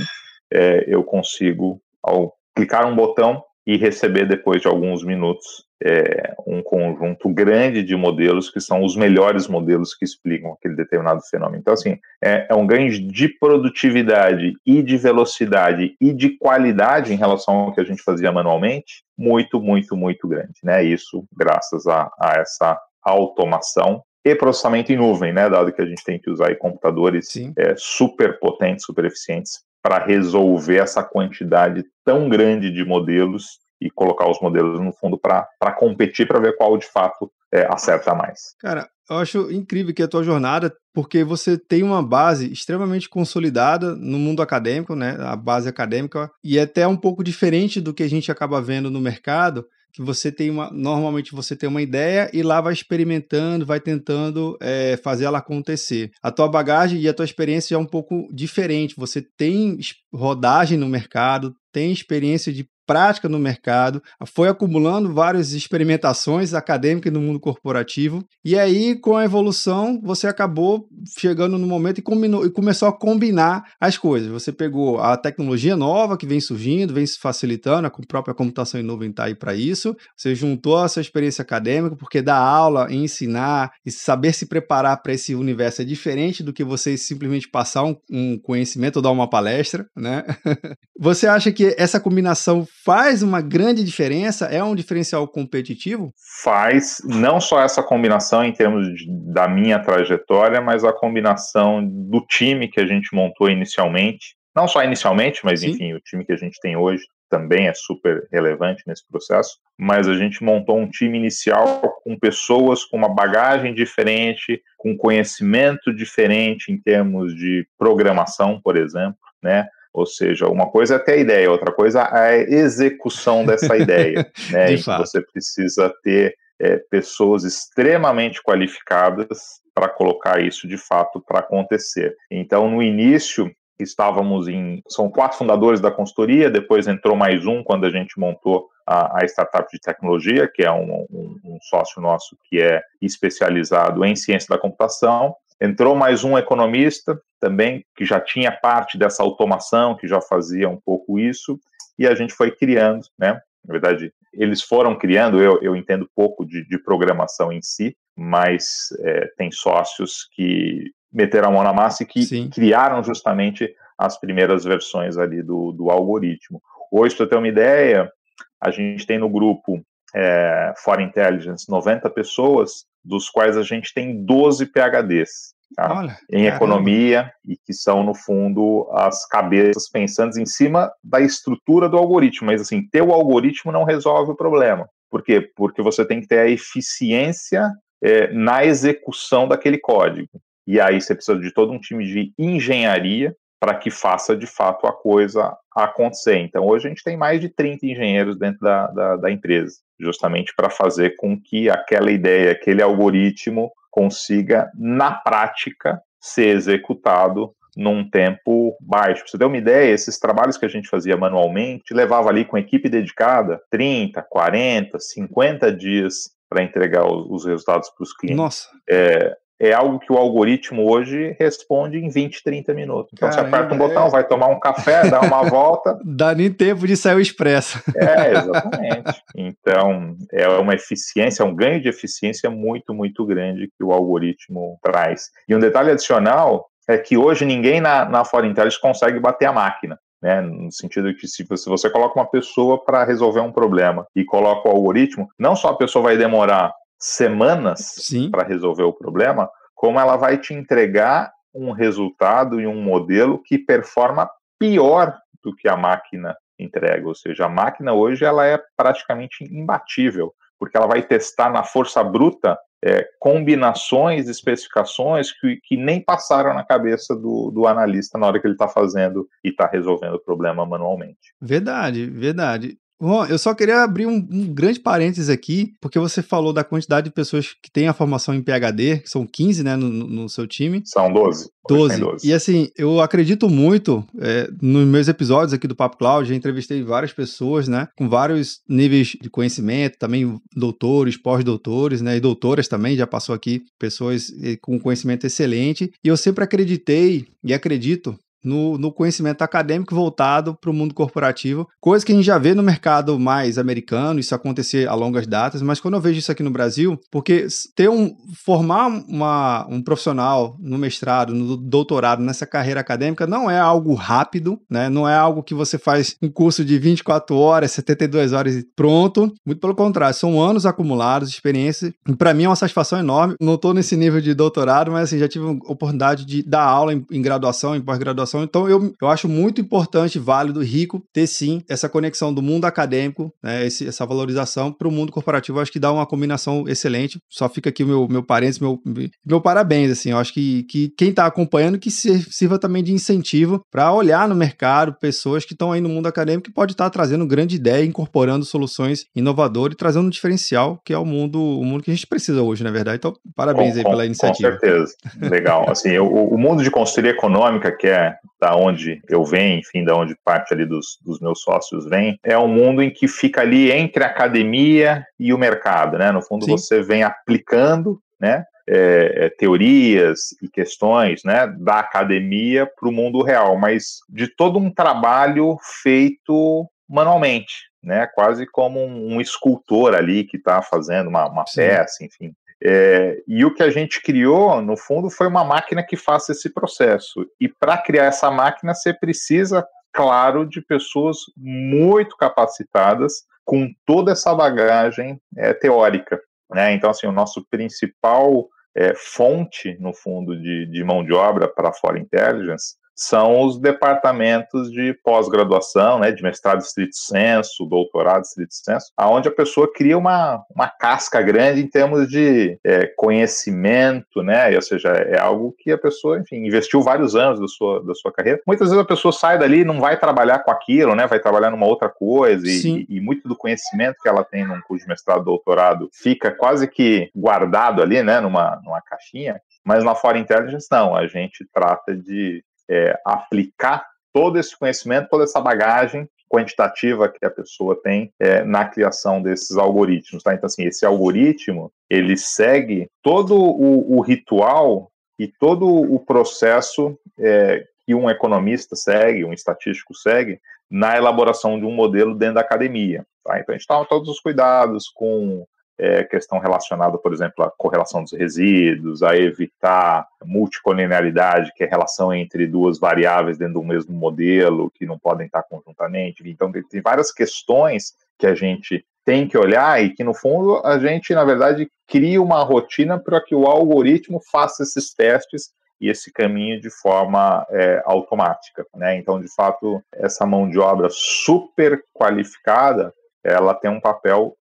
é, 0.51 0.83
eu 0.87 1.03
consigo, 1.03 1.81
ao 2.03 2.33
clicar 2.53 2.85
um 2.85 2.95
botão 2.95 3.41
e 3.65 3.77
receber 3.77 4.27
depois 4.27 4.61
de 4.61 4.67
alguns 4.67 5.03
minutos 5.03 5.65
é, 5.83 6.35
um 6.45 6.61
conjunto 6.61 7.29
grande 7.29 7.83
de 7.83 7.95
modelos 7.95 8.49
que 8.49 8.59
são 8.59 8.83
os 8.83 8.95
melhores 8.95 9.47
modelos 9.47 9.95
que 9.95 10.05
explicam 10.05 10.53
aquele 10.53 10.75
determinado 10.75 11.21
fenômeno. 11.29 11.59
Então, 11.59 11.73
assim, 11.73 11.97
é, 12.23 12.47
é 12.49 12.55
um 12.55 12.67
ganho 12.67 12.89
de 12.89 13.27
produtividade 13.39 14.53
e 14.65 14.81
de 14.81 14.97
velocidade 14.97 15.95
e 15.99 16.13
de 16.13 16.37
qualidade 16.37 17.13
em 17.13 17.17
relação 17.17 17.55
ao 17.55 17.73
que 17.73 17.81
a 17.81 17.83
gente 17.83 18.03
fazia 18.03 18.31
manualmente, 18.31 19.03
muito, 19.17 19.59
muito, 19.59 19.95
muito 19.95 20.27
grande. 20.27 20.59
Né? 20.63 20.83
Isso 20.83 21.25
graças 21.35 21.87
a, 21.87 22.11
a 22.19 22.33
essa 22.39 22.79
automação 23.03 24.03
e 24.23 24.35
processamento 24.35 24.91
em 24.93 24.97
nuvem, 24.97 25.33
né? 25.33 25.49
Dado 25.49 25.73
que 25.73 25.81
a 25.81 25.85
gente 25.85 26.03
tem 26.03 26.19
que 26.19 26.29
usar 26.29 26.55
computadores 26.57 27.35
é, 27.57 27.73
super 27.75 28.39
potentes, 28.39 28.85
super 28.85 29.05
eficientes 29.05 29.63
para 29.81 29.97
resolver 29.97 30.77
essa 30.77 31.03
quantidade 31.03 31.83
tão 32.03 32.29
grande 32.29 32.71
de 32.71 32.83
modelos 32.85 33.59
e 33.81 33.89
colocar 33.89 34.29
os 34.29 34.39
modelos 34.39 34.79
no 34.79 34.93
fundo 34.93 35.17
para 35.17 35.71
competir 35.77 36.27
para 36.27 36.39
ver 36.39 36.55
qual 36.55 36.77
de 36.77 36.85
fato 36.85 37.31
é, 37.51 37.67
acerta 37.71 38.13
mais. 38.13 38.55
Cara, 38.59 38.87
eu 39.09 39.17
acho 39.17 39.51
incrível 39.51 39.93
que 39.93 40.03
a 40.03 40.07
tua 40.07 40.23
jornada, 40.23 40.73
porque 40.93 41.23
você 41.23 41.57
tem 41.57 41.83
uma 41.83 42.01
base 42.01 42.51
extremamente 42.51 43.09
consolidada 43.09 43.95
no 43.95 44.17
mundo 44.17 44.41
acadêmico, 44.41 44.95
né? 44.95 45.17
A 45.19 45.35
base 45.35 45.67
acadêmica, 45.67 46.31
e 46.43 46.57
é 46.57 46.61
até 46.61 46.87
um 46.87 46.95
pouco 46.95 47.23
diferente 47.23 47.81
do 47.81 47.93
que 47.93 48.03
a 48.03 48.09
gente 48.09 48.31
acaba 48.31 48.61
vendo 48.61 48.89
no 48.89 49.01
mercado, 49.01 49.65
que 49.91 50.01
você 50.01 50.31
tem 50.31 50.49
uma. 50.49 50.71
Normalmente 50.71 51.33
você 51.33 51.55
tem 51.55 51.67
uma 51.67 51.81
ideia 51.81 52.29
e 52.33 52.41
lá 52.41 52.61
vai 52.61 52.71
experimentando, 52.71 53.65
vai 53.65 53.79
tentando 53.79 54.57
é, 54.61 54.97
fazer 55.03 55.25
ela 55.25 55.39
acontecer. 55.39 56.11
A 56.23 56.31
tua 56.31 56.47
bagagem 56.47 57.01
e 57.01 57.09
a 57.09 57.13
tua 57.13 57.25
experiência 57.25 57.75
é 57.75 57.77
um 57.77 57.85
pouco 57.85 58.29
diferente. 58.33 58.95
Você 58.97 59.21
tem 59.21 59.77
rodagem 60.13 60.77
no 60.77 60.87
mercado, 60.87 61.53
tem 61.71 61.91
experiência 61.91 62.51
de 62.51 62.67
prática 62.91 63.29
no 63.29 63.39
mercado, 63.39 64.03
foi 64.25 64.49
acumulando 64.49 65.13
várias 65.13 65.53
experimentações 65.53 66.53
acadêmicas 66.53 67.13
no 67.13 67.21
mundo 67.21 67.39
corporativo, 67.39 68.21
e 68.43 68.59
aí, 68.59 68.95
com 68.99 69.15
a 69.15 69.23
evolução, 69.23 69.97
você 70.03 70.27
acabou 70.27 70.89
chegando 71.17 71.57
no 71.57 71.65
momento 71.65 71.99
e, 71.99 72.01
combinou, 72.01 72.45
e 72.45 72.49
começou 72.49 72.89
a 72.89 72.91
combinar 72.91 73.63
as 73.79 73.97
coisas. 73.97 74.29
Você 74.29 74.51
pegou 74.51 74.99
a 74.99 75.15
tecnologia 75.15 75.77
nova 75.77 76.17
que 76.17 76.25
vem 76.25 76.41
surgindo, 76.41 76.93
vem 76.93 77.05
se 77.05 77.17
facilitando, 77.17 77.87
a 77.87 77.91
própria 78.05 78.35
computação 78.35 78.77
em 78.77 78.83
nuvem 78.83 79.09
está 79.09 79.23
aí 79.23 79.35
para 79.35 79.55
isso, 79.55 79.95
você 80.17 80.35
juntou 80.35 80.83
essa 80.83 80.99
experiência 80.99 81.43
acadêmica, 81.43 81.95
porque 81.95 82.21
dar 82.21 82.39
aula, 82.39 82.91
ensinar 82.91 83.71
e 83.85 83.91
saber 83.91 84.33
se 84.33 84.47
preparar 84.47 85.01
para 85.01 85.13
esse 85.13 85.33
universo 85.33 85.81
é 85.81 85.85
diferente 85.85 86.43
do 86.43 86.51
que 86.51 86.63
você 86.65 86.97
simplesmente 86.97 87.47
passar 87.49 87.85
um, 87.85 87.95
um 88.11 88.37
conhecimento 88.37 88.97
ou 88.97 89.01
dar 89.01 89.11
uma 89.11 89.29
palestra, 89.29 89.85
né? 89.95 90.25
você 90.99 91.25
acha 91.25 91.53
que 91.53 91.73
essa 91.77 92.01
combinação 92.01 92.67
faz 92.83 93.21
uma 93.21 93.41
grande 93.41 93.83
diferença? 93.83 94.45
É 94.45 94.63
um 94.63 94.75
diferencial 94.75 95.27
competitivo? 95.27 96.13
Faz, 96.43 97.01
não 97.03 97.39
só 97.39 97.61
essa 97.61 97.83
combinação 97.83 98.43
em 98.43 98.51
termos 98.51 98.87
de, 98.87 99.05
da 99.31 99.47
minha 99.47 99.79
trajetória, 99.79 100.61
mas 100.61 100.83
a 100.83 100.93
combinação 100.93 101.85
do 101.85 102.25
time 102.25 102.67
que 102.67 102.79
a 102.79 102.85
gente 102.85 103.13
montou 103.15 103.49
inicialmente. 103.49 104.35
Não 104.55 104.67
só 104.67 104.83
inicialmente, 104.83 105.41
mas 105.43 105.61
Sim. 105.61 105.69
enfim, 105.69 105.93
o 105.93 106.01
time 106.01 106.25
que 106.25 106.33
a 106.33 106.37
gente 106.37 106.59
tem 106.59 106.75
hoje 106.75 107.03
também 107.29 107.67
é 107.67 107.73
super 107.73 108.27
relevante 108.29 108.83
nesse 108.85 109.07
processo, 109.07 109.57
mas 109.79 110.07
a 110.09 110.15
gente 110.15 110.43
montou 110.43 110.77
um 110.77 110.89
time 110.89 111.17
inicial 111.17 111.81
com 112.03 112.19
pessoas 112.19 112.83
com 112.83 112.97
uma 112.97 113.07
bagagem 113.07 113.73
diferente, 113.73 114.61
com 114.77 114.97
conhecimento 114.97 115.95
diferente 115.95 116.73
em 116.73 116.77
termos 116.77 117.33
de 117.33 117.65
programação, 117.77 118.59
por 118.61 118.75
exemplo, 118.75 119.17
né? 119.41 119.65
Ou 119.93 120.05
seja, 120.05 120.47
uma 120.47 120.69
coisa 120.69 120.95
é 120.95 120.99
ter 120.99 121.13
a 121.13 121.17
ideia, 121.17 121.51
outra 121.51 121.71
coisa 121.71 122.01
é 122.01 122.17
a 122.17 122.37
execução 122.37 123.45
dessa 123.45 123.75
ideia. 123.77 124.29
Né? 124.51 124.75
De. 124.75 124.83
Você 124.83 125.21
precisa 125.21 125.93
ter 126.03 126.35
é, 126.59 126.77
pessoas 126.77 127.43
extremamente 127.43 128.41
qualificadas 128.41 129.61
para 129.73 129.89
colocar 129.89 130.41
isso 130.41 130.67
de 130.67 130.77
fato 130.77 131.21
para 131.21 131.39
acontecer. 131.39 132.15
Então, 132.29 132.69
no 132.69 132.81
início, 132.81 133.51
estávamos 133.79 134.47
em. 134.47 134.81
São 134.87 135.09
quatro 135.09 135.37
fundadores 135.37 135.79
da 135.79 135.91
consultoria, 135.91 136.49
depois 136.49 136.87
entrou 136.87 137.15
mais 137.15 137.45
um 137.45 137.63
quando 137.63 137.85
a 137.85 137.89
gente 137.89 138.19
montou 138.19 138.69
a, 138.85 139.21
a 139.21 139.25
startup 139.25 139.67
de 139.71 139.79
tecnologia, 139.79 140.49
que 140.53 140.63
é 140.63 140.71
um, 140.71 141.05
um, 141.09 141.39
um, 141.43 141.57
sócio 141.61 142.01
nosso 142.01 142.37
que 142.45 142.61
é 142.61 142.81
especializado 143.01 144.03
em 144.05 144.15
ciência 144.15 144.47
da 144.49 144.61
computação. 144.61 145.35
Entrou 145.61 145.95
mais 145.95 146.23
um 146.23 146.39
economista 146.39 147.21
também, 147.39 147.85
que 147.95 148.03
já 148.03 148.19
tinha 148.19 148.51
parte 148.51 148.97
dessa 148.97 149.21
automação, 149.21 149.95
que 149.95 150.07
já 150.07 150.19
fazia 150.19 150.67
um 150.67 150.79
pouco 150.83 151.19
isso, 151.19 151.59
e 151.99 152.07
a 152.07 152.15
gente 152.15 152.33
foi 152.33 152.49
criando, 152.49 153.05
né? 153.17 153.39
Na 153.63 153.71
verdade, 153.71 154.11
eles 154.33 154.63
foram 154.63 154.97
criando, 154.97 155.39
eu, 155.39 155.61
eu 155.61 155.75
entendo 155.75 156.09
pouco 156.15 156.43
de, 156.43 156.67
de 156.67 156.79
programação 156.79 157.51
em 157.51 157.61
si, 157.61 157.95
mas 158.17 158.89
é, 159.01 159.27
tem 159.37 159.51
sócios 159.51 160.27
que 160.33 160.91
meteram 161.13 161.49
a 161.49 161.51
mão 161.51 161.63
na 161.63 161.73
massa 161.73 162.01
e 162.01 162.07
que 162.07 162.23
Sim. 162.23 162.49
criaram 162.49 163.03
justamente 163.03 163.71
as 163.95 164.19
primeiras 164.19 164.63
versões 164.63 165.15
ali 165.15 165.43
do, 165.43 165.71
do 165.71 165.91
algoritmo. 165.91 166.59
Hoje, 166.91 167.15
para 167.15 167.27
ter 167.27 167.35
uma 167.35 167.47
ideia, 167.47 168.11
a 168.59 168.71
gente 168.71 169.05
tem 169.05 169.19
no 169.19 169.29
grupo 169.29 169.85
é, 170.15 170.73
For 170.83 170.99
Intelligence 170.99 171.69
90 171.69 172.09
pessoas, 172.09 172.85
dos 173.03 173.29
quais 173.29 173.57
a 173.57 173.63
gente 173.63 173.93
tem 173.93 174.23
12 174.23 174.67
PHDs. 174.67 175.53
Tá? 175.75 175.93
Olha, 175.93 176.17
em 176.29 176.43
caramba. 176.43 176.55
economia 176.55 177.33
e 177.45 177.55
que 177.55 177.73
são, 177.73 178.03
no 178.03 178.13
fundo, 178.13 178.89
as 178.91 179.25
cabeças 179.27 179.89
pensando 179.89 180.37
em 180.37 180.45
cima 180.45 180.91
da 181.03 181.21
estrutura 181.21 181.87
do 181.87 181.97
algoritmo. 181.97 182.47
Mas, 182.47 182.61
assim, 182.61 182.85
ter 182.89 183.01
o 183.01 183.13
algoritmo 183.13 183.71
não 183.71 183.83
resolve 183.83 184.31
o 184.31 184.35
problema. 184.35 184.87
Por 185.09 185.23
quê? 185.23 185.49
Porque 185.55 185.81
você 185.81 186.05
tem 186.05 186.21
que 186.21 186.27
ter 186.27 186.39
a 186.39 186.49
eficiência 186.49 187.69
é, 188.03 188.31
na 188.33 188.65
execução 188.65 189.47
daquele 189.47 189.77
código. 189.77 190.29
E 190.67 190.79
aí 190.79 191.01
você 191.01 191.15
precisa 191.15 191.39
de 191.39 191.53
todo 191.53 191.71
um 191.71 191.79
time 191.79 192.05
de 192.05 192.33
engenharia 192.37 193.35
para 193.61 193.75
que 193.75 193.91
faça 193.91 194.35
de 194.35 194.47
fato 194.47 194.87
a 194.87 194.91
coisa 194.91 195.55
acontecer. 195.75 196.37
Então, 196.37 196.65
hoje 196.65 196.87
a 196.87 196.89
gente 196.89 197.03
tem 197.03 197.15
mais 197.15 197.39
de 197.39 197.47
30 197.47 197.85
engenheiros 197.85 198.35
dentro 198.35 198.59
da, 198.59 198.87
da, 198.87 199.15
da 199.17 199.31
empresa, 199.31 199.75
justamente 199.99 200.51
para 200.57 200.67
fazer 200.67 201.15
com 201.15 201.39
que 201.39 201.69
aquela 201.69 202.11
ideia, 202.11 202.51
aquele 202.51 202.81
algoritmo 202.81 203.71
consiga, 203.91 204.71
na 204.73 205.11
prática, 205.11 206.01
ser 206.19 206.55
executado 206.55 207.53
num 207.77 208.09
tempo 208.09 208.75
baixo. 208.81 209.21
Pra 209.21 209.31
você 209.31 209.37
ter 209.37 209.45
uma 209.45 209.57
ideia, 209.57 209.93
esses 209.93 210.17
trabalhos 210.17 210.57
que 210.57 210.65
a 210.65 210.69
gente 210.69 210.89
fazia 210.89 211.15
manualmente 211.15 211.93
levava 211.93 212.29
ali 212.29 212.43
com 212.43 212.57
equipe 212.57 212.89
dedicada 212.89 213.61
30, 213.69 214.23
40, 214.23 214.99
50 214.99 215.71
dias 215.71 216.31
para 216.49 216.63
entregar 216.63 217.05
os, 217.05 217.45
resultados 217.45 217.89
para 217.91 218.03
os 218.03 218.13
clientes. 218.13 218.37
Nossa. 218.37 218.67
É, 218.89 219.37
é 219.61 219.73
algo 219.73 219.99
que 219.99 220.11
o 220.11 220.17
algoritmo 220.17 220.91
hoje 220.91 221.35
responde 221.39 221.99
em 221.99 222.09
20, 222.09 222.43
30 222.43 222.73
minutos. 222.73 223.11
Então 223.13 223.29
Caramba, 223.29 223.47
você 223.47 223.55
aperta 223.55 223.75
um 223.75 223.77
botão, 223.77 224.07
é... 224.07 224.09
vai 224.09 224.27
tomar 224.27 224.47
um 224.47 224.59
café, 224.59 225.07
dá 225.07 225.21
uma 225.21 225.43
volta. 225.47 225.99
Dá 226.03 226.33
nem 226.33 226.51
tempo 226.51 226.87
de 226.87 226.97
sair 226.97 227.15
o 227.15 227.21
expresso. 227.21 227.79
É, 227.95 228.31
exatamente. 228.31 229.21
Então, 229.35 230.15
é 230.31 230.47
uma 230.47 230.73
eficiência, 230.73 231.43
é 231.43 231.45
um 231.45 231.53
ganho 231.53 231.79
de 231.79 231.87
eficiência 231.87 232.49
muito, 232.49 232.91
muito 232.91 233.23
grande 233.23 233.69
que 233.77 233.83
o 233.83 233.91
algoritmo 233.91 234.79
traz. 234.81 235.29
E 235.47 235.55
um 235.55 235.59
detalhe 235.59 235.91
adicional 235.91 236.67
é 236.89 236.97
que 236.97 237.15
hoje 237.15 237.45
ninguém 237.45 237.79
na, 237.79 238.03
na 238.05 238.25
Fora 238.25 238.47
Intelligence 238.47 238.81
consegue 238.81 239.19
bater 239.19 239.45
a 239.45 239.53
máquina. 239.53 239.99
Né, 240.23 240.39
no 240.39 240.71
sentido 240.71 241.11
de 241.11 241.19
que 241.19 241.27
se 241.27 241.43
você, 241.43 241.63
se 241.63 241.67
você 241.67 241.89
coloca 241.89 242.19
uma 242.19 242.29
pessoa 242.29 242.83
para 242.85 243.03
resolver 243.03 243.39
um 243.39 243.51
problema 243.51 244.05
e 244.15 244.23
coloca 244.23 244.69
o 244.69 244.71
algoritmo, 244.71 245.27
não 245.37 245.55
só 245.55 245.69
a 245.69 245.77
pessoa 245.77 246.03
vai 246.03 246.15
demorar 246.15 246.71
semanas 247.01 247.95
para 248.31 248.47
resolver 248.47 248.83
o 248.83 248.93
problema, 248.93 249.49
como 249.73 249.99
ela 249.99 250.15
vai 250.15 250.37
te 250.37 250.53
entregar 250.53 251.31
um 251.53 251.71
resultado 251.71 252.61
e 252.61 252.67
um 252.67 252.81
modelo 252.81 253.41
que 253.43 253.57
performa 253.57 254.29
pior 254.59 255.17
do 255.43 255.55
que 255.55 255.67
a 255.67 255.75
máquina 255.75 256.35
entrega. 256.57 257.07
Ou 257.07 257.15
seja, 257.15 257.45
a 257.45 257.49
máquina 257.49 257.93
hoje 257.93 258.23
ela 258.23 258.45
é 258.45 258.61
praticamente 258.77 259.43
imbatível, 259.43 260.33
porque 260.59 260.77
ela 260.77 260.87
vai 260.87 261.01
testar 261.01 261.49
na 261.49 261.63
força 261.63 262.03
bruta 262.03 262.57
é, 262.83 263.07
combinações, 263.19 264.27
especificações 264.27 265.31
que, 265.31 265.59
que, 265.63 265.77
nem 265.77 266.03
passaram 266.03 266.53
na 266.53 266.63
cabeça 266.63 267.15
do, 267.15 267.51
do 267.51 267.67
analista 267.67 268.17
na 268.17 268.25
hora 268.25 268.39
que 268.39 268.47
ele 268.47 268.55
está 268.55 268.67
fazendo 268.67 269.27
e 269.43 269.49
está 269.49 269.67
resolvendo 269.67 270.15
o 270.15 270.23
problema 270.23 270.65
manualmente. 270.65 271.33
Verdade, 271.39 272.07
verdade. 272.07 272.77
Bom, 273.01 273.25
eu 273.25 273.39
só 273.39 273.55
queria 273.55 273.81
abrir 273.81 274.05
um, 274.05 274.17
um, 274.31 274.53
grande 274.53 274.79
parênteses 274.79 275.27
aqui, 275.27 275.73
porque 275.81 275.97
você 275.97 276.21
falou 276.21 276.53
da 276.53 276.63
quantidade 276.63 277.05
de 277.05 277.13
pessoas 277.13 277.47
que 277.59 277.71
têm 277.71 277.87
a 277.87 277.93
formação 277.93 278.35
em 278.35 278.43
PHD, 278.43 278.99
que 278.99 279.09
são 279.09 279.25
15, 279.25 279.63
né, 279.63 279.75
no, 279.75 279.89
no 279.89 280.29
seu 280.29 280.45
time. 280.45 280.83
São 280.85 281.11
12. 281.11 281.49
12. 281.67 281.99
12. 281.99 282.27
E 282.27 282.31
assim, 282.31 282.69
eu 282.77 283.01
acredito 283.01 283.49
muito, 283.49 284.05
é, 284.19 284.47
nos 284.61 284.87
meus 284.87 285.07
episódios 285.07 285.51
aqui 285.51 285.67
do 285.67 285.75
Papo 285.75 285.97
Cloud, 285.97 286.29
já 286.29 286.35
entrevistei 286.35 286.83
várias 286.83 287.11
pessoas, 287.11 287.67
né, 287.67 287.87
com 287.97 288.07
vários 288.07 288.59
níveis 288.69 289.17
de 289.19 289.31
conhecimento, 289.31 289.97
também 289.97 290.39
doutores, 290.55 291.17
pós-doutores, 291.17 292.01
né, 292.01 292.17
e 292.17 292.19
doutoras 292.19 292.67
também, 292.67 292.95
já 292.95 293.07
passou 293.07 293.33
aqui 293.33 293.63
pessoas 293.79 294.31
eh, 294.43 294.57
com 294.61 294.79
conhecimento 294.79 295.25
excelente, 295.25 295.91
e 296.03 296.07
eu 296.07 296.17
sempre 296.17 296.43
acreditei 296.43 297.25
e 297.43 297.51
acredito 297.51 298.15
no, 298.43 298.77
no 298.77 298.91
conhecimento 298.91 299.41
acadêmico 299.41 299.95
voltado 299.95 300.55
para 300.59 300.69
o 300.69 300.73
mundo 300.73 300.93
corporativo, 300.93 301.67
coisa 301.79 302.05
que 302.05 302.11
a 302.11 302.15
gente 302.15 302.25
já 302.25 302.37
vê 302.37 302.53
no 302.53 302.63
mercado 302.63 303.19
mais 303.19 303.57
americano, 303.57 304.19
isso 304.19 304.35
acontecer 304.35 304.87
a 304.87 304.93
longas 304.93 305.27
datas, 305.27 305.61
mas 305.61 305.79
quando 305.79 305.95
eu 305.95 306.01
vejo 306.01 306.19
isso 306.19 306.31
aqui 306.31 306.43
no 306.43 306.51
Brasil, 306.51 306.99
porque 307.11 307.47
ter 307.75 307.89
um, 307.89 308.15
formar 308.43 308.87
uma, 308.87 309.65
um 309.69 309.81
profissional 309.81 310.55
no 310.59 310.77
mestrado, 310.77 311.33
no 311.33 311.57
doutorado, 311.57 312.21
nessa 312.21 312.45
carreira 312.45 312.79
acadêmica, 312.79 313.27
não 313.27 313.49
é 313.49 313.59
algo 313.59 313.93
rápido, 313.93 314.59
né? 314.69 314.89
não 314.89 315.07
é 315.07 315.15
algo 315.15 315.43
que 315.43 315.53
você 315.53 315.77
faz 315.77 316.15
um 316.21 316.29
curso 316.29 316.63
de 316.63 316.77
24 316.77 317.35
horas, 317.35 317.71
72 317.71 318.33
horas 318.33 318.55
e 318.55 318.67
pronto, 318.75 319.33
muito 319.45 319.59
pelo 319.59 319.75
contrário, 319.75 320.15
são 320.15 320.41
anos 320.41 320.65
acumulados, 320.65 321.29
experiência, 321.29 321.93
e 322.07 322.15
para 322.15 322.33
mim 322.33 322.43
é 322.43 322.49
uma 322.49 322.55
satisfação 322.55 322.99
enorme, 322.99 323.35
não 323.39 323.55
estou 323.55 323.73
nesse 323.73 323.95
nível 323.95 324.21
de 324.21 324.33
doutorado, 324.33 324.91
mas 324.91 325.03
assim, 325.03 325.19
já 325.19 325.27
tive 325.27 325.45
a 325.45 325.71
oportunidade 325.71 326.25
de 326.25 326.43
dar 326.43 326.63
aula 326.63 326.93
em, 326.93 327.05
em 327.11 327.21
graduação, 327.21 327.75
em 327.75 327.81
pós-graduação, 327.81 328.30
então, 328.43 328.69
eu, 328.69 328.93
eu 329.01 329.07
acho 329.07 329.27
muito 329.27 329.59
importante, 329.59 330.19
válido, 330.19 330.61
rico, 330.61 331.03
ter 331.11 331.27
sim 331.27 331.63
essa 331.67 331.89
conexão 331.89 332.33
do 332.33 332.41
mundo 332.41 332.65
acadêmico, 332.65 333.33
né, 333.41 333.65
esse, 333.65 333.87
essa 333.87 334.05
valorização 334.05 334.71
para 334.71 334.87
o 334.87 334.91
mundo 334.91 335.11
corporativo. 335.11 335.57
Eu 335.57 335.61
acho 335.61 335.71
que 335.71 335.79
dá 335.79 335.91
uma 335.91 336.05
combinação 336.05 336.67
excelente. 336.67 337.19
Só 337.29 337.49
fica 337.49 337.69
aqui 337.69 337.83
o 337.83 337.87
meu, 337.87 338.07
meu 338.07 338.23
parênteses, 338.23 338.59
meu, 338.59 338.79
meu 339.25 339.41
parabéns. 339.41 339.91
Assim, 339.91 340.11
eu 340.11 340.17
acho 340.17 340.33
que, 340.33 340.63
que 340.63 340.93
quem 340.97 341.09
está 341.09 341.25
acompanhando 341.25 341.79
que 341.79 341.89
sirva 341.89 342.59
também 342.59 342.83
de 342.83 342.93
incentivo 342.93 343.61
para 343.71 343.91
olhar 343.91 344.27
no 344.27 344.35
mercado 344.35 344.93
pessoas 344.99 345.45
que 345.45 345.53
estão 345.53 345.71
aí 345.71 345.81
no 345.81 345.89
mundo 345.89 346.07
acadêmico 346.07 346.47
que 346.47 346.53
pode 346.53 346.73
estar 346.73 346.85
tá 346.85 346.89
trazendo 346.89 347.25
grande 347.25 347.55
ideia, 347.55 347.85
incorporando 347.85 348.45
soluções 348.45 349.05
inovadoras 349.15 349.73
e 349.73 349.77
trazendo 349.77 350.07
um 350.07 350.09
diferencial 350.09 350.79
que 350.83 350.93
é 350.93 350.97
o 350.97 351.05
mundo, 351.05 351.41
o 351.41 351.63
mundo 351.63 351.83
que 351.83 351.91
a 351.91 351.93
gente 351.93 352.07
precisa 352.07 352.41
hoje, 352.41 352.63
na 352.63 352.71
verdade. 352.71 352.97
Então, 352.97 353.13
parabéns 353.35 353.73
com, 353.73 353.79
aí 353.79 353.83
pela 353.83 354.05
iniciativa. 354.05 354.51
Com 354.51 354.59
certeza. 354.59 354.95
Legal. 355.19 355.69
Assim, 355.69 355.97
o, 355.97 356.05
o 356.05 356.37
mundo 356.37 356.63
de 356.63 356.71
consultoria 356.71 357.11
econômica, 357.11 357.71
que 357.71 357.87
é 357.87 358.15
da 358.39 358.55
onde 358.55 359.01
eu 359.07 359.23
venho, 359.23 359.59
enfim, 359.59 359.83
da 359.83 359.95
onde 359.95 360.15
parte 360.23 360.53
ali 360.53 360.65
dos, 360.65 360.97
dos 361.03 361.19
meus 361.19 361.41
sócios 361.41 361.85
vem, 361.85 362.19
é 362.23 362.37
um 362.37 362.47
mundo 362.47 362.81
em 362.81 362.89
que 362.89 363.07
fica 363.07 363.41
ali 363.41 363.71
entre 363.71 364.03
a 364.03 364.07
academia 364.07 365.05
e 365.19 365.33
o 365.33 365.37
mercado, 365.37 365.97
né? 365.97 366.11
No 366.11 366.21
fundo, 366.21 366.45
Sim. 366.45 366.51
você 366.51 366.81
vem 366.81 367.03
aplicando, 367.03 368.01
né? 368.19 368.45
É, 368.67 369.25
é, 369.25 369.29
teorias 369.29 370.35
e 370.41 370.47
questões 370.47 371.23
né, 371.25 371.47
da 371.59 371.79
academia 371.79 372.65
para 372.79 372.87
o 372.87 372.91
mundo 372.91 373.21
real, 373.23 373.57
mas 373.57 373.97
de 374.07 374.27
todo 374.27 374.59
um 374.59 374.71
trabalho 374.71 375.57
feito 375.81 376.69
manualmente, 376.87 377.69
né, 377.83 378.07
quase 378.13 378.45
como 378.45 378.79
um, 378.79 379.15
um 379.15 379.21
escultor 379.21 379.95
ali 379.95 380.25
que 380.25 380.37
está 380.37 380.61
fazendo 380.61 381.09
uma, 381.09 381.27
uma 381.27 381.43
peça, 381.43 382.05
enfim. 382.05 382.33
É, 382.63 383.21
e 383.27 383.43
o 383.43 383.53
que 383.53 383.63
a 383.63 383.69
gente 383.69 384.01
criou, 384.01 384.61
no 384.61 384.77
fundo, 384.77 385.09
foi 385.09 385.27
uma 385.27 385.43
máquina 385.43 385.83
que 385.83 385.97
faça 385.97 386.31
esse 386.31 386.49
processo. 386.53 387.25
E 387.39 387.49
para 387.49 387.77
criar 387.77 388.05
essa 388.05 388.29
máquina, 388.29 388.73
você 388.73 388.93
precisa, 388.93 389.65
claro, 389.91 390.47
de 390.47 390.61
pessoas 390.61 391.17
muito 391.35 392.15
capacitadas, 392.15 393.23
com 393.43 393.67
toda 393.85 394.11
essa 394.11 394.33
bagagem 394.35 395.19
é, 395.35 395.53
teórica. 395.53 396.21
Né? 396.51 396.73
Então, 396.73 396.89
assim, 396.89 397.07
o 397.07 397.11
nosso 397.11 397.45
principal 397.49 398.47
é, 398.75 398.93
fonte, 398.95 399.75
no 399.79 399.93
fundo, 399.93 400.39
de, 400.39 400.67
de 400.67 400.83
mão 400.83 401.03
de 401.03 401.13
obra 401.13 401.47
para 401.47 401.69
a 401.69 401.73
Fora 401.73 401.99
Intelligence 401.99 402.75
são 403.01 403.41
os 403.41 403.59
departamentos 403.59 404.71
de 404.71 404.93
pós-graduação, 405.03 405.97
né, 405.97 406.11
de 406.11 406.21
mestrado 406.21 406.61
estrito 406.61 406.95
senso, 406.95 407.65
doutorado 407.65 408.23
estrito 408.23 408.53
senso, 408.53 408.91
aonde 408.95 409.27
a 409.27 409.31
pessoa 409.31 409.71
cria 409.73 409.97
uma, 409.97 410.43
uma 410.53 410.67
casca 410.67 411.19
grande 411.19 411.61
em 411.61 411.67
termos 411.67 412.07
de 412.07 412.59
é, 412.63 412.85
conhecimento, 412.95 414.21
né, 414.21 414.55
ou 414.55 414.61
seja, 414.61 414.89
é 414.89 415.19
algo 415.19 415.55
que 415.57 415.71
a 415.71 415.77
pessoa, 415.79 416.19
enfim, 416.19 416.45
investiu 416.45 416.81
vários 416.81 417.15
anos 417.15 417.39
da 417.39 417.47
sua, 417.47 417.83
da 417.83 417.95
sua 417.95 418.11
carreira. 418.11 418.39
Muitas 418.45 418.69
vezes 418.69 418.83
a 418.83 418.87
pessoa 418.87 419.11
sai 419.11 419.39
dali 419.39 419.61
e 419.61 419.65
não 419.65 419.79
vai 419.79 419.99
trabalhar 419.99 420.39
com 420.39 420.51
aquilo, 420.51 420.93
né, 420.93 421.07
vai 421.07 421.19
trabalhar 421.19 421.49
numa 421.49 421.65
outra 421.65 421.89
coisa 421.89 422.47
e, 422.47 422.85
e, 422.87 423.01
muito 423.01 423.27
do 423.27 423.35
conhecimento 423.35 423.97
que 424.01 424.07
ela 424.07 424.23
tem 424.23 424.45
num 424.45 424.61
curso 424.61 424.85
de 424.85 424.89
mestrado, 424.89 425.23
doutorado, 425.23 425.89
fica 425.91 426.29
quase 426.29 426.67
que 426.67 427.09
guardado 427.15 427.81
ali, 427.81 428.03
né, 428.03 428.19
numa, 428.19 428.61
numa 428.63 428.81
caixinha, 428.81 429.41
mas 429.65 429.83
na 429.83 429.95
Fora 429.95 430.19
Intelligence 430.19 430.67
não, 430.71 430.95
a 430.95 431.07
gente 431.07 431.47
trata 431.51 431.95
de 431.95 432.43
é, 432.71 432.97
aplicar 433.05 433.85
todo 434.13 434.39
esse 434.39 434.57
conhecimento, 434.57 435.09
toda 435.09 435.25
essa 435.25 435.41
bagagem 435.41 436.09
quantitativa 436.29 437.09
que 437.09 437.25
a 437.25 437.29
pessoa 437.29 437.75
tem 437.81 438.13
é, 438.17 438.41
na 438.43 438.63
criação 438.63 439.21
desses 439.21 439.57
algoritmos, 439.57 440.23
tá? 440.23 440.33
Então, 440.33 440.47
assim, 440.47 440.63
esse 440.63 440.85
algoritmo, 440.85 441.71
ele 441.89 442.15
segue 442.15 442.87
todo 443.03 443.35
o, 443.35 443.97
o 443.97 444.01
ritual 444.01 444.89
e 445.19 445.27
todo 445.27 445.67
o 445.67 445.99
processo 445.99 446.97
é, 447.19 447.67
que 447.85 447.93
um 447.93 448.09
economista 448.09 448.77
segue, 448.77 449.25
um 449.25 449.33
estatístico 449.33 449.93
segue, 449.93 450.39
na 450.69 450.95
elaboração 450.95 451.59
de 451.59 451.65
um 451.65 451.71
modelo 451.71 452.15
dentro 452.15 452.35
da 452.35 452.41
academia, 452.41 453.05
tá? 453.25 453.37
Então, 453.37 453.53
a 453.53 453.57
gente 453.57 453.67
toma 453.67 453.85
todos 453.85 454.07
os 454.07 454.21
cuidados 454.21 454.87
com 454.87 455.45
é, 455.81 456.03
questão 456.03 456.37
relacionada, 456.37 456.95
por 456.99 457.11
exemplo, 457.11 457.43
à 457.43 457.49
correlação 457.49 458.03
dos 458.03 458.13
resíduos, 458.13 459.01
a 459.01 459.17
evitar 459.17 460.07
multicolinearidade, 460.23 461.51
que 461.55 461.63
é 461.63 461.67
a 461.67 461.69
relação 461.71 462.13
entre 462.13 462.45
duas 462.45 462.77
variáveis 462.77 463.35
dentro 463.35 463.55
do 463.55 463.63
mesmo 463.63 463.91
modelo, 463.91 464.69
que 464.69 464.85
não 464.85 464.99
podem 464.99 465.25
estar 465.25 465.41
conjuntamente. 465.41 466.21
Então, 466.29 466.51
tem 466.51 466.81
várias 466.81 467.11
questões 467.11 467.95
que 468.19 468.27
a 468.27 468.35
gente 468.35 468.85
tem 469.03 469.27
que 469.27 469.35
olhar 469.35 469.83
e 469.83 469.89
que, 469.89 470.03
no 470.03 470.13
fundo, 470.13 470.61
a 470.63 470.77
gente, 470.77 471.15
na 471.15 471.25
verdade, 471.25 471.67
cria 471.87 472.21
uma 472.21 472.43
rotina 472.43 472.99
para 472.99 473.19
que 473.19 473.33
o 473.33 473.47
algoritmo 473.47 474.21
faça 474.31 474.61
esses 474.61 474.93
testes 474.93 475.49
e 475.79 475.89
esse 475.89 476.13
caminho 476.13 476.61
de 476.61 476.69
forma 476.69 477.43
é, 477.49 477.81
automática. 477.85 478.67
Né? 478.75 478.97
Então, 478.97 479.19
de 479.19 479.33
fato, 479.33 479.81
essa 479.91 480.27
mão 480.27 480.47
de 480.47 480.59
obra 480.59 480.89
super 480.91 481.83
qualificada 481.91 482.93
ela 483.23 483.53
tem 483.53 483.69
um 483.69 483.79
papel 483.79 484.35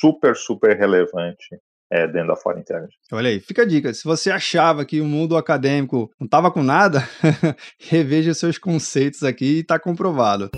super, 0.00 0.36
super 0.36 0.76
relevante 0.76 1.58
é, 1.90 2.06
dentro 2.06 2.28
da 2.28 2.36
Fora 2.36 2.58
Intelligence. 2.58 2.96
Olha 3.12 3.28
aí, 3.28 3.40
fica 3.40 3.62
a 3.62 3.66
dica. 3.66 3.92
Se 3.92 4.04
você 4.04 4.30
achava 4.30 4.84
que 4.84 5.00
o 5.00 5.04
mundo 5.04 5.36
acadêmico 5.36 6.10
não 6.18 6.24
estava 6.24 6.50
com 6.50 6.62
nada, 6.62 7.06
reveja 7.78 8.32
seus 8.32 8.56
conceitos 8.58 9.22
aqui 9.22 9.56
e 9.56 9.60
está 9.60 9.78
comprovado. 9.78 10.50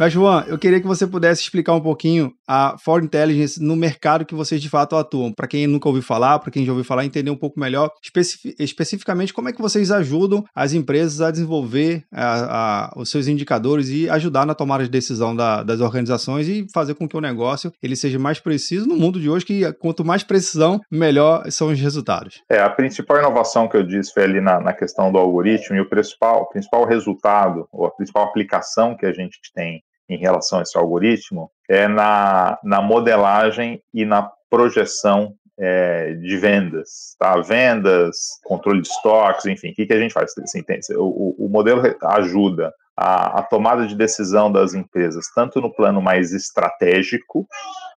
Mas, 0.00 0.14
João, 0.14 0.40
eu 0.46 0.56
queria 0.56 0.80
que 0.80 0.86
você 0.86 1.06
pudesse 1.06 1.42
explicar 1.42 1.74
um 1.74 1.80
pouquinho 1.80 2.32
a 2.48 2.74
Foreign 2.78 3.04
Intelligence 3.04 3.62
no 3.62 3.76
mercado 3.76 4.24
que 4.24 4.34
vocês 4.34 4.62
de 4.62 4.70
fato 4.70 4.96
atuam. 4.96 5.30
Para 5.30 5.46
quem 5.46 5.66
nunca 5.66 5.90
ouviu 5.90 6.02
falar, 6.02 6.38
para 6.38 6.50
quem 6.50 6.64
já 6.64 6.72
ouviu 6.72 6.86
falar, 6.86 7.04
entender 7.04 7.30
um 7.30 7.36
pouco 7.36 7.60
melhor 7.60 7.90
especi 8.02 8.54
especificamente 8.58 9.34
como 9.34 9.50
é 9.50 9.52
que 9.52 9.60
vocês 9.60 9.90
ajudam 9.90 10.42
as 10.54 10.72
empresas 10.72 11.20
a 11.20 11.30
desenvolver 11.30 12.02
a, 12.10 12.86
a, 12.86 12.92
os 12.96 13.10
seus 13.10 13.28
indicadores 13.28 13.90
e 13.90 14.08
ajudar 14.08 14.46
na 14.46 14.54
tomada 14.54 14.84
de 14.84 14.88
decisão 14.88 15.36
da, 15.36 15.62
das 15.62 15.80
organizações 15.80 16.48
e 16.48 16.66
fazer 16.72 16.94
com 16.94 17.06
que 17.06 17.18
o 17.18 17.20
negócio 17.20 17.70
ele 17.82 17.94
seja 17.94 18.18
mais 18.18 18.40
preciso 18.40 18.88
no 18.88 18.96
mundo 18.96 19.20
de 19.20 19.28
hoje, 19.28 19.44
que 19.44 19.70
quanto 19.74 20.02
mais 20.02 20.22
precisão, 20.22 20.80
melhor 20.90 21.44
são 21.50 21.68
os 21.68 21.78
resultados. 21.78 22.40
É, 22.48 22.58
a 22.58 22.70
principal 22.70 23.18
inovação 23.18 23.68
que 23.68 23.76
eu 23.76 23.82
disse 23.82 24.14
foi 24.14 24.22
ali 24.22 24.40
na, 24.40 24.60
na 24.60 24.72
questão 24.72 25.12
do 25.12 25.18
algoritmo 25.18 25.76
e 25.76 25.80
o 25.82 25.90
principal, 25.90 26.44
o 26.44 26.46
principal 26.46 26.86
resultado, 26.86 27.68
ou 27.70 27.84
a 27.84 27.90
principal 27.90 28.24
aplicação 28.24 28.96
que 28.96 29.04
a 29.04 29.12
gente 29.12 29.38
tem 29.54 29.82
em 30.10 30.18
relação 30.18 30.58
a 30.58 30.62
esse 30.62 30.76
algoritmo 30.76 31.50
é 31.68 31.86
na, 31.86 32.58
na 32.64 32.82
modelagem 32.82 33.80
e 33.94 34.04
na 34.04 34.28
projeção 34.50 35.34
é, 35.58 36.14
de 36.14 36.36
vendas, 36.36 37.14
tá? 37.18 37.38
Vendas, 37.40 38.16
controle 38.42 38.80
de 38.82 38.88
estoques, 38.88 39.46
enfim, 39.46 39.70
o 39.70 39.74
que, 39.74 39.86
que 39.86 39.92
a 39.92 39.98
gente 39.98 40.12
faz? 40.12 40.32
Assim, 40.42 40.62
tem, 40.62 40.80
o, 40.96 41.46
o, 41.46 41.48
modelo 41.48 41.82
ajuda 42.02 42.72
a, 42.96 43.38
a, 43.38 43.42
tomada 43.42 43.86
de 43.86 43.94
decisão 43.94 44.50
das 44.50 44.74
empresas, 44.74 45.26
tanto 45.34 45.60
no 45.60 45.72
plano 45.72 46.00
mais 46.02 46.32
estratégico, 46.32 47.46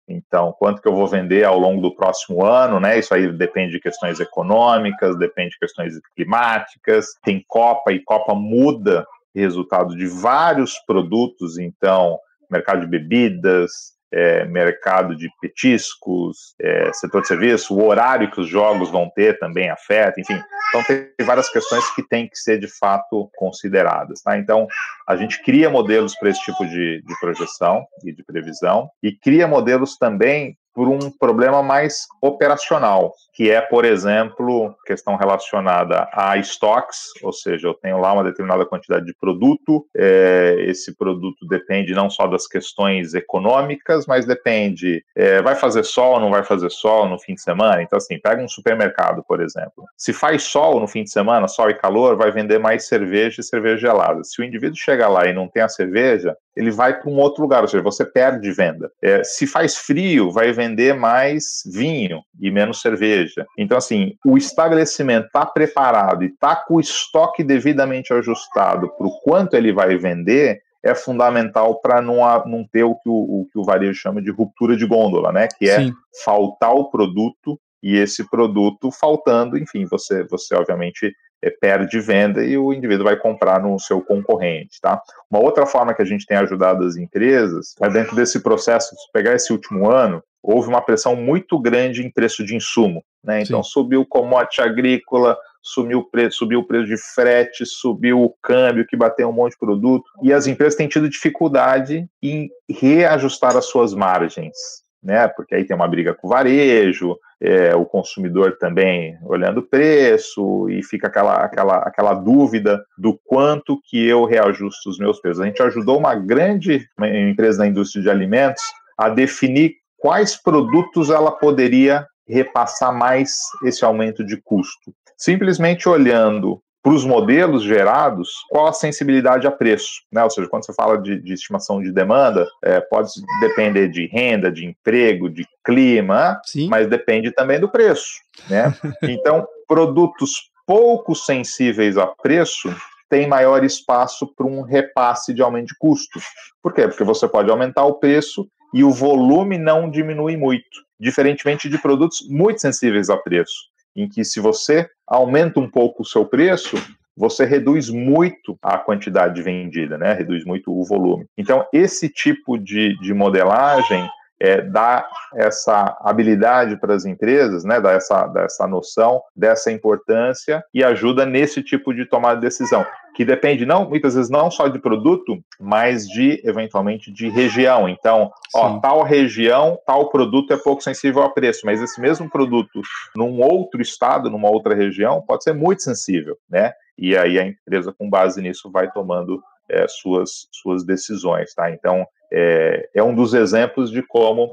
então, 0.07 0.53
quanto 0.59 0.81
que 0.81 0.87
eu 0.87 0.93
vou 0.93 1.07
vender 1.07 1.45
ao 1.45 1.57
longo 1.57 1.81
do 1.81 1.95
próximo 1.95 2.43
ano, 2.45 2.79
né? 2.79 2.99
Isso 2.99 3.13
aí 3.13 3.31
depende 3.31 3.71
de 3.71 3.79
questões 3.79 4.19
econômicas, 4.19 5.17
depende 5.17 5.51
de 5.51 5.59
questões 5.59 5.93
climáticas, 6.15 7.07
tem 7.23 7.43
Copa 7.47 7.93
e 7.93 8.03
Copa 8.03 8.35
muda 8.35 9.05
resultado 9.39 9.95
de 9.95 10.05
vários 10.05 10.77
produtos, 10.85 11.57
então, 11.57 12.19
mercado 12.49 12.81
de 12.81 12.87
bebidas, 12.87 13.93
é, 14.13 14.45
mercado 14.45 15.15
de 15.15 15.27
petiscos, 15.41 16.53
é, 16.61 16.93
setor 16.93 17.21
de 17.21 17.27
serviço, 17.27 17.75
o 17.75 17.83
horário 17.83 18.29
que 18.29 18.39
os 18.39 18.47
jogos 18.47 18.91
vão 18.91 19.09
ter 19.09 19.39
também 19.39 19.71
afeta, 19.71 20.21
enfim. 20.21 20.39
Então, 20.69 20.83
tem 20.83 21.25
várias 21.25 21.49
questões 21.49 21.89
que 21.95 22.07
têm 22.07 22.27
que 22.27 22.37
ser, 22.37 22.59
de 22.59 22.67
fato, 22.67 23.29
consideradas. 23.35 24.21
Tá? 24.21 24.37
Então, 24.37 24.67
a 25.07 25.15
gente 25.15 25.41
cria 25.41 25.67
modelos 25.67 26.15
para 26.15 26.29
esse 26.29 26.41
tipo 26.41 26.63
de, 26.65 27.01
de 27.01 27.19
projeção 27.19 27.83
e 28.05 28.13
de 28.13 28.23
previsão 28.23 28.87
e 29.01 29.11
cria 29.11 29.47
modelos 29.47 29.97
também 29.97 30.55
por 30.73 30.87
um 30.87 31.11
problema 31.11 31.61
mais 31.61 32.07
operacional, 32.21 33.13
que 33.33 33.49
é, 33.49 33.61
por 33.61 33.85
exemplo, 33.85 34.75
questão 34.85 35.15
relacionada 35.15 36.07
a 36.11 36.37
estoques, 36.37 37.11
ou 37.21 37.31
seja, 37.31 37.67
eu 37.67 37.73
tenho 37.73 37.99
lá 37.99 38.13
uma 38.13 38.23
determinada 38.23 38.65
quantidade 38.65 39.05
de 39.05 39.13
produto, 39.13 39.85
é, 39.95 40.57
esse 40.67 40.95
produto 40.95 41.47
depende 41.47 41.93
não 41.93 42.09
só 42.09 42.27
das 42.27 42.47
questões 42.47 43.13
econômicas, 43.13 44.05
mas 44.07 44.25
depende, 44.25 45.03
é, 45.15 45.41
vai 45.41 45.55
fazer 45.55 45.83
sol 45.83 46.13
ou 46.13 46.19
não 46.19 46.31
vai 46.31 46.43
fazer 46.43 46.69
sol 46.69 47.07
no 47.07 47.19
fim 47.19 47.35
de 47.35 47.41
semana? 47.41 47.81
Então, 47.81 47.97
assim, 47.97 48.19
pega 48.19 48.41
um 48.41 48.47
supermercado, 48.47 49.23
por 49.27 49.41
exemplo. 49.41 49.85
Se 49.97 50.13
faz 50.13 50.43
sol 50.43 50.79
no 50.79 50.87
fim 50.87 51.03
de 51.03 51.11
semana, 51.11 51.47
sol 51.47 51.69
e 51.69 51.73
calor, 51.73 52.15
vai 52.15 52.31
vender 52.31 52.59
mais 52.59 52.87
cerveja 52.87 53.41
e 53.41 53.43
cerveja 53.43 53.77
gelada. 53.77 54.23
Se 54.23 54.41
o 54.41 54.45
indivíduo 54.45 54.77
chega 54.77 55.07
lá 55.07 55.27
e 55.27 55.33
não 55.33 55.47
tem 55.47 55.61
a 55.61 55.69
cerveja, 55.69 56.35
ele 56.55 56.71
vai 56.71 56.99
para 56.99 57.09
um 57.09 57.17
outro 57.17 57.41
lugar, 57.41 57.61
ou 57.61 57.67
seja, 57.67 57.83
você 57.83 58.05
perde 58.05 58.51
venda. 58.51 58.91
É, 59.01 59.23
se 59.23 59.47
faz 59.47 59.75
frio, 59.75 60.31
vai 60.31 60.51
vender 60.51 60.93
mais 60.93 61.63
vinho 61.65 62.21
e 62.39 62.51
menos 62.51 62.81
cerveja. 62.81 63.45
Então, 63.57 63.77
assim, 63.77 64.15
o 64.25 64.37
estabelecimento 64.37 65.27
está 65.27 65.45
preparado 65.45 66.23
e 66.23 66.27
está 66.27 66.55
com 66.55 66.75
o 66.75 66.79
estoque 66.79 67.43
devidamente 67.43 68.13
ajustado 68.13 68.89
para 68.97 69.07
o 69.07 69.19
quanto 69.21 69.55
ele 69.55 69.73
vai 69.73 69.95
vender, 69.97 70.61
é 70.83 70.93
fundamental 70.93 71.79
para 71.79 72.01
não, 72.01 72.17
não 72.45 72.67
ter 72.67 72.83
o 72.83 72.95
que 72.95 73.09
o, 73.09 73.13
o 73.13 73.47
que 73.51 73.57
o 73.57 73.63
varejo 73.63 73.99
chama 73.99 74.21
de 74.21 74.31
ruptura 74.31 74.75
de 74.75 74.85
gôndola, 74.85 75.31
né? 75.31 75.47
Que 75.47 75.69
é 75.69 75.79
Sim. 75.79 75.93
faltar 76.23 76.73
o 76.73 76.89
produto 76.89 77.57
e 77.81 77.97
esse 77.97 78.29
produto 78.29 78.91
faltando, 78.91 79.57
enfim, 79.57 79.85
você, 79.85 80.23
você 80.25 80.55
obviamente 80.55 81.13
perde 81.51 81.99
venda 81.99 82.43
e 82.43 82.57
o 82.57 82.73
indivíduo 82.73 83.05
vai 83.05 83.15
comprar 83.15 83.61
no 83.61 83.79
seu 83.79 84.01
concorrente, 84.01 84.79
tá? 84.81 85.01
Uma 85.29 85.41
outra 85.41 85.65
forma 85.65 85.93
que 85.93 86.01
a 86.01 86.05
gente 86.05 86.25
tem 86.25 86.37
ajudado 86.37 86.85
as 86.85 86.95
empresas 86.95 87.75
é 87.81 87.89
dentro 87.89 88.15
desse 88.15 88.39
processo, 88.41 88.95
se 88.95 89.11
pegar 89.11 89.33
esse 89.33 89.51
último 89.51 89.89
ano, 89.89 90.23
houve 90.41 90.67
uma 90.67 90.81
pressão 90.81 91.15
muito 91.15 91.57
grande 91.59 92.05
em 92.05 92.11
preço 92.11 92.45
de 92.45 92.55
insumo, 92.55 93.03
né? 93.23 93.41
Então 93.41 93.63
Sim. 93.63 93.69
subiu 93.71 94.01
o 94.01 94.05
commodity 94.05 94.61
agrícola, 94.61 95.37
subiu 95.61 95.99
o 95.99 96.03
preço, 96.03 96.39
subiu 96.39 96.59
o 96.59 96.67
preço 96.67 96.87
de 96.87 96.97
frete, 96.97 97.65
subiu 97.65 98.21
o 98.21 98.35
câmbio 98.41 98.85
que 98.85 98.97
bateu 98.97 99.29
um 99.29 99.33
monte 99.33 99.53
de 99.53 99.59
produto 99.59 100.03
e 100.21 100.33
as 100.33 100.45
empresas 100.45 100.75
têm 100.75 100.89
tido 100.89 101.09
dificuldade 101.09 102.05
em 102.21 102.49
reajustar 102.69 103.55
as 103.55 103.65
suas 103.65 103.93
margens, 103.93 104.82
né? 105.03 105.27
Porque 105.27 105.53
aí 105.53 105.65
tem 105.65 105.75
uma 105.75 105.87
briga 105.87 106.13
com 106.13 106.27
o 106.27 106.29
varejo, 106.29 107.17
é, 107.41 107.75
o 107.75 107.85
consumidor 107.85 108.57
também 108.57 109.17
olhando 109.23 109.59
o 109.59 109.67
preço 109.67 110.69
e 110.69 110.81
fica 110.81 111.07
aquela, 111.07 111.43
aquela, 111.43 111.77
aquela 111.79 112.13
dúvida 112.13 112.83
do 112.97 113.19
quanto 113.25 113.79
que 113.83 114.07
eu 114.07 114.23
reajusto 114.23 114.89
os 114.89 114.97
meus 114.97 115.19
preços. 115.19 115.41
A 115.41 115.45
gente 115.45 115.61
ajudou 115.61 115.97
uma 115.97 116.15
grande 116.15 116.87
empresa 117.29 117.59
da 117.59 117.67
indústria 117.67 118.01
de 118.01 118.09
alimentos 118.09 118.63
a 118.97 119.09
definir 119.09 119.75
quais 119.97 120.41
produtos 120.41 121.09
ela 121.09 121.31
poderia 121.31 122.07
repassar 122.27 122.97
mais 122.97 123.33
esse 123.63 123.83
aumento 123.83 124.23
de 124.23 124.37
custo. 124.37 124.93
Simplesmente 125.17 125.87
olhando 125.89 126.61
para 126.83 126.93
os 126.93 127.05
modelos 127.05 127.63
gerados, 127.63 128.29
qual 128.49 128.67
a 128.67 128.73
sensibilidade 128.73 129.47
a 129.47 129.51
preço? 129.51 130.01
Né? 130.11 130.21
Ou 130.21 130.29
seja, 130.29 130.49
quando 130.49 130.65
você 130.65 130.73
fala 130.73 130.97
de, 130.97 131.17
de 131.17 131.33
estimação 131.33 131.81
de 131.81 131.93
demanda, 131.93 132.45
é, 132.61 132.81
pode 132.81 133.09
depender 133.39 133.87
de 133.87 134.05
renda, 134.07 134.51
de 134.51 134.65
emprego, 134.65 135.29
de 135.29 135.47
clima, 135.63 136.41
Sim. 136.43 136.67
mas 136.67 136.89
depende 136.89 137.31
também 137.31 137.57
do 137.57 137.69
preço. 137.69 138.11
Né? 138.49 138.75
Então, 139.13 139.47
produtos 139.67 140.51
pouco 140.65 141.15
sensíveis 141.15 141.97
a 141.97 142.07
preço 142.07 142.75
têm 143.09 143.27
maior 143.27 143.63
espaço 143.63 144.27
para 144.35 144.45
um 144.45 144.61
repasse 144.61 145.33
de 145.33 145.41
aumento 145.41 145.67
de 145.67 145.77
custo. 145.77 146.19
Por 146.61 146.73
quê? 146.73 146.87
Porque 146.87 147.03
você 147.03 147.27
pode 147.27 147.49
aumentar 147.49 147.85
o 147.85 147.93
preço 147.93 148.47
e 148.73 148.83
o 148.83 148.91
volume 148.91 149.57
não 149.57 149.89
diminui 149.89 150.35
muito, 150.35 150.83
diferentemente 150.99 151.69
de 151.69 151.77
produtos 151.77 152.27
muito 152.27 152.59
sensíveis 152.59 153.09
a 153.09 153.15
preço 153.15 153.72
em 153.95 154.07
que 154.07 154.23
se 154.23 154.39
você 154.39 154.89
aumenta 155.07 155.59
um 155.59 155.69
pouco 155.69 156.03
o 156.03 156.05
seu 156.05 156.25
preço, 156.25 156.77
você 157.15 157.45
reduz 157.45 157.89
muito 157.89 158.57
a 158.61 158.77
quantidade 158.77 159.41
vendida, 159.41 159.97
né? 159.97 160.13
Reduz 160.13 160.43
muito 160.45 160.71
o 160.71 160.83
volume. 160.83 161.25
Então, 161.37 161.65
esse 161.71 162.09
tipo 162.09 162.57
de, 162.57 162.97
de 162.99 163.13
modelagem 163.13 164.09
é, 164.43 164.59
dá 164.61 165.07
essa 165.33 165.97
habilidade 166.01 166.75
para 166.75 166.93
as 166.93 167.05
empresas, 167.05 167.63
né, 167.63 167.79
dá 167.79 167.93
essa, 167.93 168.27
dá 168.27 168.41
essa 168.41 168.67
noção 168.67 169.21
dessa 169.33 169.71
importância 169.71 170.61
e 170.73 170.83
ajuda 170.83 171.25
nesse 171.25 171.63
tipo 171.63 171.93
de 171.93 172.05
tomada 172.05 172.35
de 172.35 172.41
decisão, 172.41 172.85
que 173.15 173.23
depende 173.23 173.65
não 173.65 173.87
muitas 173.87 174.15
vezes 174.15 174.29
não 174.29 174.51
só 174.51 174.67
de 174.67 174.79
produto, 174.79 175.41
mas 175.57 176.05
de 176.05 176.41
eventualmente 176.43 177.09
de 177.09 177.29
região. 177.29 177.87
Então, 177.87 178.33
ó, 178.53 178.79
tal 178.79 179.01
região, 179.03 179.79
tal 179.85 180.09
produto 180.09 180.51
é 180.51 180.57
pouco 180.57 180.83
sensível 180.83 181.23
a 181.23 181.29
preço, 181.29 181.61
mas 181.65 181.81
esse 181.81 182.01
mesmo 182.01 182.29
produto 182.29 182.81
num 183.15 183.39
outro 183.39 183.81
estado, 183.81 184.29
numa 184.29 184.49
outra 184.49 184.75
região, 184.75 185.21
pode 185.25 185.45
ser 185.45 185.53
muito 185.53 185.83
sensível, 185.83 186.37
né? 186.49 186.73
E 186.97 187.15
aí 187.15 187.39
a 187.39 187.47
empresa 187.47 187.95
com 187.97 188.09
base 188.09 188.41
nisso 188.41 188.69
vai 188.69 188.91
tomando 188.91 189.41
é, 189.69 189.87
suas, 189.87 190.47
suas 190.51 190.83
decisões, 190.85 191.53
tá? 191.53 191.71
Então, 191.71 192.05
é, 192.33 192.89
é 192.95 193.03
um 193.03 193.13
dos 193.13 193.33
exemplos 193.33 193.91
de 193.91 194.01
como 194.01 194.49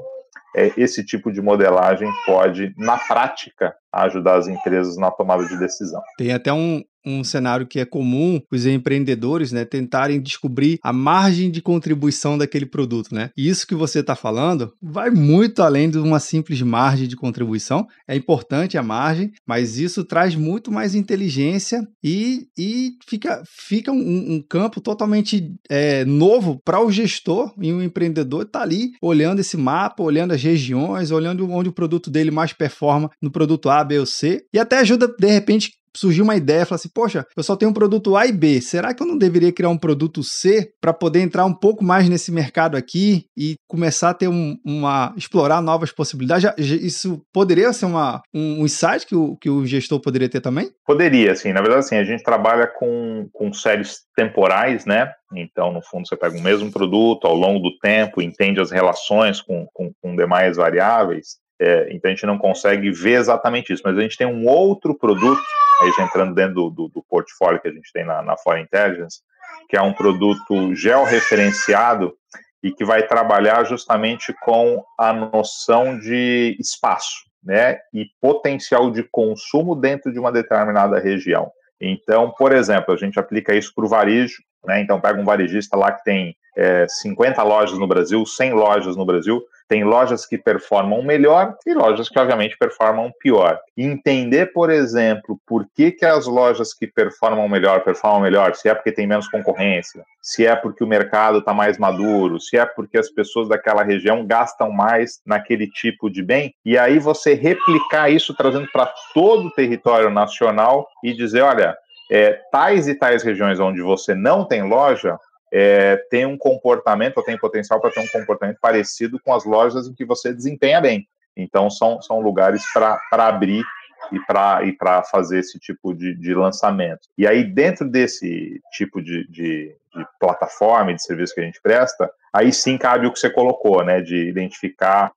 é, 0.55 0.73
esse 0.77 1.05
tipo 1.05 1.33
de 1.33 1.41
modelagem 1.41 2.09
pode, 2.27 2.75
na 2.77 2.99
prática, 2.99 3.75
ajudar 3.93 4.37
as 4.37 4.49
empresas 4.49 4.97
na 4.97 5.11
tomada 5.11 5.47
de 5.47 5.59
decisão. 5.59 6.03
Tem 6.19 6.33
até 6.33 6.53
um, 6.53 6.85
um 7.05 7.25
cenário 7.25 7.67
que 7.67 7.81
é 7.81 7.85
comum 7.85 8.41
os 8.51 8.67
empreendedores 8.67 9.53
né, 9.53 9.65
tentarem 9.65 10.21
descobrir 10.21 10.79
a 10.83 10.93
margem 10.93 11.51
de 11.51 11.63
contribuição 11.63 12.37
daquele 12.37 12.67
produto. 12.67 13.15
Né? 13.15 13.31
Isso 13.37 13.67
que 13.67 13.75
você 13.75 14.01
está 14.01 14.15
falando 14.15 14.73
vai 14.81 15.11
muito 15.11 15.63
além 15.63 15.91
de 15.91 15.99
uma 15.99 16.21
simples 16.21 16.61
margem 16.63 17.09
de 17.09 17.17
contribuição. 17.17 17.87
É 18.07 18.15
importante 18.15 18.77
a 18.77 18.83
margem, 18.83 19.31
mas 19.47 19.79
isso 19.79 20.05
traz 20.05 20.35
muito 20.35 20.71
mais 20.71 20.95
inteligência 20.95 21.83
e, 22.03 22.47
e 22.59 22.93
fica, 23.09 23.43
fica 23.47 23.93
um, 23.93 24.35
um 24.35 24.43
campo 24.47 24.81
totalmente 24.81 25.55
é, 25.69 26.05
novo 26.05 26.61
para 26.65 26.85
o 26.85 26.91
gestor 26.91 27.53
e 27.61 27.73
o 27.73 27.83
empreendedor 27.83 28.43
estar 28.43 28.61
tá 28.61 28.65
ali 28.65 28.91
olhando 29.03 29.41
esse 29.41 29.57
mapa, 29.57 30.03
olhando 30.03 30.33
as 30.33 30.43
regiões, 30.43 31.11
olhando 31.11 31.51
onde 31.51 31.69
o 31.69 31.73
produto 31.73 32.11
dele 32.11 32.31
mais 32.31 32.53
performa 32.53 33.11
no 33.21 33.31
produto 33.31 33.69
A, 33.71 33.83
B 33.85 33.99
ou 33.99 34.07
C, 34.07 34.45
e 34.53 34.59
até 34.59 34.79
ajuda, 34.79 35.09
de 35.09 35.29
repente, 35.29 35.73
surgiu 35.97 36.25
uma 36.25 36.37
ideia, 36.37 36.67
falar 36.67 36.77
assim, 36.77 36.91
poxa, 36.93 37.25
eu 37.37 37.43
só 37.43 37.57
tenho 37.57 37.71
um 37.71 37.75
produto 37.75 38.17
A 38.17 38.27
e 38.27 38.33
B, 38.33 38.61
será 38.61 38.95
que 38.95 39.03
eu 39.03 39.07
não 39.07 39.19
deveria 39.19 39.53
criar 39.53 39.69
um 39.69 39.79
produto 39.79 40.23
C 40.23 40.73
para 40.81 40.93
poder 40.93 41.21
entrar 41.21 41.45
um 41.45 41.55
pouco 41.55 41.85
mais 41.85 42.09
nesse 42.09 42.33
mercado 42.33 42.77
aqui 42.77 43.25
e 43.37 43.55
começar 43.69 44.11
a 44.11 44.15
ter 44.15 44.29
um, 44.29 44.57
uma 44.65 45.13
explorar 45.17 45.61
novas 45.61 45.93
possibilidades? 45.93 46.51
Isso 46.59 47.23
poderia 47.33 47.73
ser 47.73 47.87
uma, 47.87 48.21
um, 48.35 48.63
um 48.63 48.65
insight 48.65 49.07
que 49.07 49.15
o, 49.15 49.37
que 49.37 49.51
o 49.51 49.67
gestor 49.67 50.01
poderia 50.01 50.29
ter 50.29 50.41
também? 50.41 50.71
Poderia, 50.87 51.35
sim. 51.35 51.53
Na 51.53 51.61
verdade, 51.61 51.81
assim, 51.81 51.97
a 51.97 52.05
gente 52.05 52.23
trabalha 52.23 52.67
com, 52.67 53.29
com 53.33 53.53
séries 53.53 54.01
temporais, 54.17 54.85
né? 54.85 55.13
Então, 55.35 55.73
no 55.73 55.83
fundo, 55.83 56.07
você 56.07 56.17
pega 56.17 56.37
o 56.37 56.43
mesmo 56.43 56.71
produto 56.73 57.27
ao 57.27 57.35
longo 57.35 57.61
do 57.61 57.79
tempo, 57.79 58.21
entende 58.21 58.61
as 58.61 58.71
relações 58.71 59.41
com, 59.41 59.67
com, 59.73 59.93
com 60.01 60.17
demais 60.17 60.57
variáveis. 60.57 61.39
É, 61.61 61.89
então, 61.93 62.11
a 62.11 62.15
gente 62.15 62.25
não 62.25 62.39
consegue 62.39 62.91
ver 62.91 63.19
exatamente 63.19 63.71
isso, 63.71 63.83
mas 63.85 63.97
a 63.99 64.01
gente 64.01 64.17
tem 64.17 64.27
um 64.27 64.49
outro 64.49 64.95
produto 64.95 65.43
aí 65.83 65.93
já 65.93 66.05
entrando 66.05 66.35
dentro 66.35 66.55
do, 66.55 66.71
do, 66.71 66.89
do 66.89 67.03
portfólio 67.03 67.61
que 67.61 67.69
a 67.69 67.73
gente 67.73 67.93
tem 67.93 68.05
na, 68.05 68.23
na 68.23 68.37
Foreign 68.39 68.65
Intelligence, 68.65 69.21
que 69.69 69.77
é 69.77 69.83
um 69.83 69.93
produto 69.93 70.75
georreferenciado 70.75 72.15
e 72.63 72.73
que 72.73 72.85
vai 72.85 73.07
trabalhar 73.07 73.65
justamente 73.65 74.35
com 74.43 74.83
a 74.99 75.13
noção 75.13 75.99
de 75.99 76.57
espaço, 76.59 77.25
né, 77.43 77.79
e 77.93 78.07
potencial 78.21 78.91
de 78.91 79.03
consumo 79.03 79.75
dentro 79.75 80.13
de 80.13 80.19
uma 80.19 80.33
determinada 80.33 80.99
região. 80.99 81.51
Então, 81.81 82.31
por 82.31 82.53
exemplo, 82.53 82.93
a 82.95 82.97
gente 82.97 83.19
aplica 83.19 83.55
isso 83.55 83.73
para 83.75 83.85
o 83.85 83.89
varejo, 83.89 84.43
né, 84.65 84.81
então 84.81 85.01
pega 85.01 85.21
um 85.21 85.25
varejista 85.25 85.77
lá 85.77 85.93
que 85.93 86.05
tem 86.05 86.37
é, 86.57 86.87
50 86.89 87.43
lojas 87.43 87.79
no 87.79 87.87
Brasil, 87.87 88.25
100 88.25 88.53
lojas 88.53 88.97
no 88.97 89.07
Brasil, 89.07 89.43
tem 89.71 89.85
lojas 89.85 90.27
que 90.27 90.37
performam 90.37 91.01
melhor 91.01 91.55
e 91.65 91.73
lojas 91.73 92.09
que, 92.09 92.19
obviamente, 92.19 92.59
performam 92.59 93.13
pior. 93.21 93.57
entender, 93.79 94.47
por 94.47 94.69
exemplo, 94.69 95.41
por 95.47 95.65
que, 95.73 95.93
que 95.93 96.05
as 96.05 96.27
lojas 96.27 96.75
que 96.75 96.89
performam 96.89 97.49
melhor 97.49 97.85
performam 97.85 98.21
melhor, 98.21 98.57
se 98.57 98.69
é 98.69 98.75
porque 98.75 98.91
tem 98.91 99.07
menos 99.07 99.29
concorrência, 99.29 100.05
se 100.21 100.45
é 100.45 100.57
porque 100.57 100.83
o 100.83 100.89
mercado 100.89 101.39
está 101.39 101.55
mais 101.55 101.79
maduro, 101.79 102.41
se 102.41 102.59
é 102.59 102.67
porque 102.67 102.99
as 102.99 103.09
pessoas 103.09 103.49
daquela 103.49 103.85
região 103.85 104.27
gastam 104.27 104.73
mais 104.73 105.21
naquele 105.25 105.69
tipo 105.69 106.11
de 106.11 106.21
bem, 106.21 106.53
e 106.65 106.77
aí 106.77 106.99
você 106.99 107.35
replicar 107.35 108.11
isso 108.11 108.35
trazendo 108.35 108.67
para 108.73 108.93
todo 109.15 109.47
o 109.47 109.53
território 109.53 110.11
nacional 110.11 110.89
e 111.05 111.15
dizer: 111.15 111.43
olha, 111.43 111.77
é, 112.11 112.33
tais 112.51 112.89
e 112.89 112.95
tais 112.97 113.23
regiões 113.23 113.61
onde 113.61 113.81
você 113.81 114.17
não 114.17 114.45
tem 114.45 114.69
loja, 114.69 115.17
é, 115.53 115.97
tem 116.11 116.27
um 116.27 116.39
comportamento, 116.39 117.17
ou 117.19 117.25
tem 117.25 117.39
potencial 117.39 117.81
para 117.81 117.91
ter 117.91 118.01
um 118.01 118.09
comportamento 118.09 118.59
parecido 118.61 119.19
com 119.21 119.35
as 119.35 119.45
lojas 119.45 119.89
em 119.89 119.95
que 119.95 120.05
você 120.05 120.33
desempenha 120.33 120.81
bem. 120.81 121.09
Então, 121.37 121.71
são, 121.71 122.01
são 122.03 122.21
lugares 122.21 122.63
para 122.73 122.99
abrir 123.11 123.65
e 124.13 124.19
para 124.21 124.65
e 124.65 124.77
fazer 125.11 125.39
esse 125.39 125.59
tipo 125.59 125.95
de, 125.95 126.15
de 126.15 126.35
lançamento. 126.35 127.09
E 127.17 127.27
aí, 127.27 127.45
dentro 127.45 127.89
desse 127.89 128.61
tipo 128.73 129.01
de, 129.03 129.27
de, 129.29 129.75
de 129.95 130.07
plataforma 130.19 130.93
e 130.93 130.95
de 130.95 131.03
serviço 131.03 131.35
que 131.35 131.41
a 131.41 131.45
gente 131.45 131.61
presta, 131.61 132.11
aí 132.33 132.53
sim 132.53 132.79
cabe 132.79 133.07
o 133.07 133.13
que 133.13 133.19
você 133.19 133.31
colocou, 133.31 133.85
né, 133.85 134.01
de 134.01 134.29
identificar, 134.29 135.13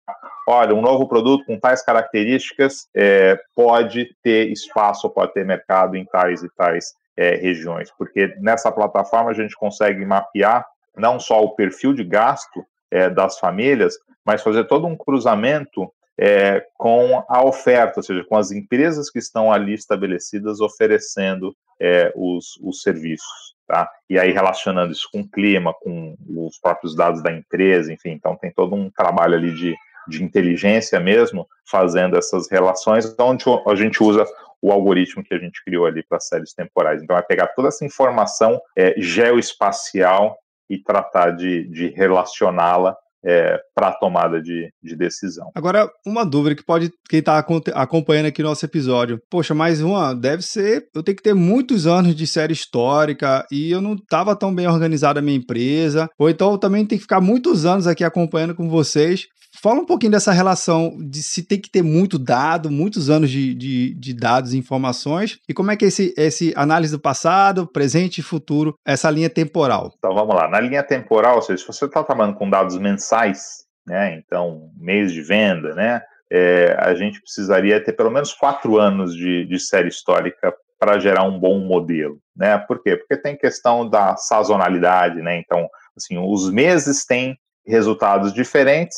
olha, 0.47 0.75
um 0.75 0.81
novo 0.81 1.07
produto 1.07 1.45
com 1.45 1.59
tais 1.59 1.83
características 1.83 2.87
é, 2.93 3.39
pode 3.55 4.15
ter 4.21 4.51
espaço, 4.51 5.09
pode 5.09 5.33
ter 5.33 5.45
mercado 5.45 5.95
em 5.95 6.05
tais 6.05 6.43
e 6.43 6.49
tais 6.49 6.95
é, 7.17 7.35
regiões, 7.35 7.91
porque 7.97 8.35
nessa 8.39 8.71
plataforma 8.71 9.29
a 9.29 9.33
gente 9.33 9.55
consegue 9.55 10.05
mapear 10.05 10.65
não 10.95 11.19
só 11.19 11.41
o 11.43 11.55
perfil 11.55 11.93
de 11.93 12.03
gasto 12.03 12.65
é, 12.91 13.09
das 13.09 13.39
famílias, 13.39 13.95
mas 14.25 14.41
fazer 14.41 14.65
todo 14.65 14.87
um 14.87 14.95
cruzamento 14.95 15.91
é, 16.17 16.65
com 16.77 17.23
a 17.27 17.43
oferta, 17.43 17.99
ou 17.99 18.03
seja, 18.03 18.23
com 18.23 18.37
as 18.37 18.51
empresas 18.51 19.09
que 19.09 19.19
estão 19.19 19.51
ali 19.51 19.73
estabelecidas 19.73 20.61
oferecendo 20.61 21.55
é, 21.79 22.11
os, 22.15 22.59
os 22.61 22.81
serviços. 22.81 23.53
Tá? 23.67 23.89
E 24.09 24.19
aí 24.19 24.31
relacionando 24.31 24.91
isso 24.91 25.09
com 25.11 25.21
o 25.21 25.27
clima, 25.27 25.73
com 25.73 26.15
os 26.29 26.59
próprios 26.59 26.95
dados 26.95 27.23
da 27.23 27.31
empresa, 27.31 27.91
enfim, 27.91 28.11
então 28.11 28.35
tem 28.35 28.51
todo 28.51 28.75
um 28.75 28.89
trabalho 28.89 29.35
ali 29.35 29.53
de, 29.53 29.75
de 30.07 30.23
inteligência 30.23 30.99
mesmo, 30.99 31.47
fazendo 31.65 32.17
essas 32.17 32.49
relações, 32.51 33.15
onde 33.17 33.45
a 33.65 33.75
gente 33.75 34.03
usa 34.03 34.25
o 34.63 34.71
algoritmo 34.71 35.21
que 35.21 35.33
a 35.33 35.37
gente 35.37 35.61
criou 35.65 35.85
ali 35.85 36.01
para 36.07 36.21
séries 36.21 36.53
temporais. 36.53 37.03
Então, 37.03 37.17
é 37.17 37.21
pegar 37.21 37.47
toda 37.47 37.67
essa 37.67 37.83
informação 37.83 38.57
é, 38.77 38.95
geoespacial 38.97 40.37
e 40.69 40.81
tratar 40.81 41.31
de, 41.31 41.67
de 41.67 41.89
relacioná-la 41.89 42.95
é, 43.25 43.59
para 43.75 43.89
a 43.89 43.93
tomada 43.93 44.41
de, 44.41 44.69
de, 44.81 44.95
decisão. 44.95 45.49
Agora, 45.53 45.89
uma 46.05 46.25
dúvida 46.25 46.55
que 46.55 46.63
pode 46.63 46.91
quem 47.09 47.19
está 47.19 47.45
acompanhando 47.73 48.27
aqui 48.27 48.41
nosso 48.41 48.65
episódio. 48.65 49.19
Poxa, 49.29 49.53
mais 49.53 49.81
uma, 49.81 50.13
deve 50.13 50.43
ser. 50.43 50.85
Eu 50.95 51.03
tenho 51.03 51.17
que 51.17 51.23
ter 51.23 51.33
muitos 51.33 51.85
anos 51.85 52.15
de 52.15 52.25
série 52.25 52.53
histórica 52.53 53.45
e 53.51 53.69
eu 53.69 53.81
não 53.81 53.93
estava 53.93 54.35
tão 54.35 54.53
bem 54.53 54.67
organizada 54.67 55.19
a 55.19 55.23
minha 55.23 55.37
empresa. 55.37 56.09
Ou 56.17 56.29
então 56.29 56.51
eu 56.51 56.57
também 56.57 56.85
tenho 56.85 56.99
que 56.99 57.03
ficar 57.03 57.21
muitos 57.21 57.65
anos 57.65 57.85
aqui 57.85 58.03
acompanhando 58.03 58.55
com 58.55 58.69
vocês. 58.69 59.25
Fala 59.63 59.79
um 59.79 59.85
pouquinho 59.85 60.11
dessa 60.11 60.33
relação 60.33 60.97
de 60.99 61.23
se 61.23 61.41
tem 61.41 61.57
que 61.57 61.71
ter 61.71 61.81
muito 61.81 62.19
dado, 62.19 62.69
muitos 62.69 63.09
anos 63.09 63.29
de, 63.29 63.55
de, 63.55 63.93
de, 63.93 64.13
dados 64.13 64.53
e 64.53 64.57
informações, 64.57 65.39
e 65.47 65.53
como 65.53 65.71
é 65.71 65.77
que 65.77 65.85
é 65.85 65.87
esse, 65.87 66.13
esse 66.17 66.53
análise 66.57 66.91
do 66.91 66.99
passado, 66.99 67.65
presente 67.65 68.17
e 68.17 68.21
futuro, 68.21 68.75
essa 68.85 69.09
linha 69.09 69.29
temporal. 69.29 69.93
Então 69.97 70.13
vamos 70.13 70.35
lá. 70.35 70.49
Na 70.49 70.59
linha 70.59 70.83
temporal, 70.83 71.37
ou 71.37 71.41
seja, 71.41 71.59
se 71.59 71.65
você 71.65 71.85
está 71.85 72.03
trabalhando 72.03 72.35
com 72.35 72.49
dados 72.49 72.77
mensais, 72.77 73.63
né? 73.87 74.17
Então, 74.17 74.69
mês 74.75 75.13
de 75.13 75.21
venda, 75.21 75.73
né? 75.73 76.01
É, 76.29 76.75
a 76.77 76.93
gente 76.93 77.21
precisaria 77.21 77.81
ter 77.81 77.93
pelo 77.93 78.11
menos 78.11 78.33
quatro 78.33 78.77
anos 78.77 79.15
de, 79.15 79.45
de 79.45 79.59
série 79.61 79.87
histórica 79.87 80.53
para 80.77 80.99
gerar 80.99 81.23
um 81.23 81.39
bom 81.39 81.59
modelo, 81.59 82.17
né? 82.35 82.57
Por 82.57 82.83
quê? 82.83 82.97
Porque 82.97 83.15
tem 83.15 83.37
questão 83.37 83.89
da 83.89 84.17
sazonalidade, 84.17 85.21
né? 85.21 85.37
Então, 85.37 85.69
assim, 85.95 86.17
os 86.17 86.51
meses 86.51 87.05
têm 87.05 87.37
resultados 87.65 88.33
diferentes 88.33 88.97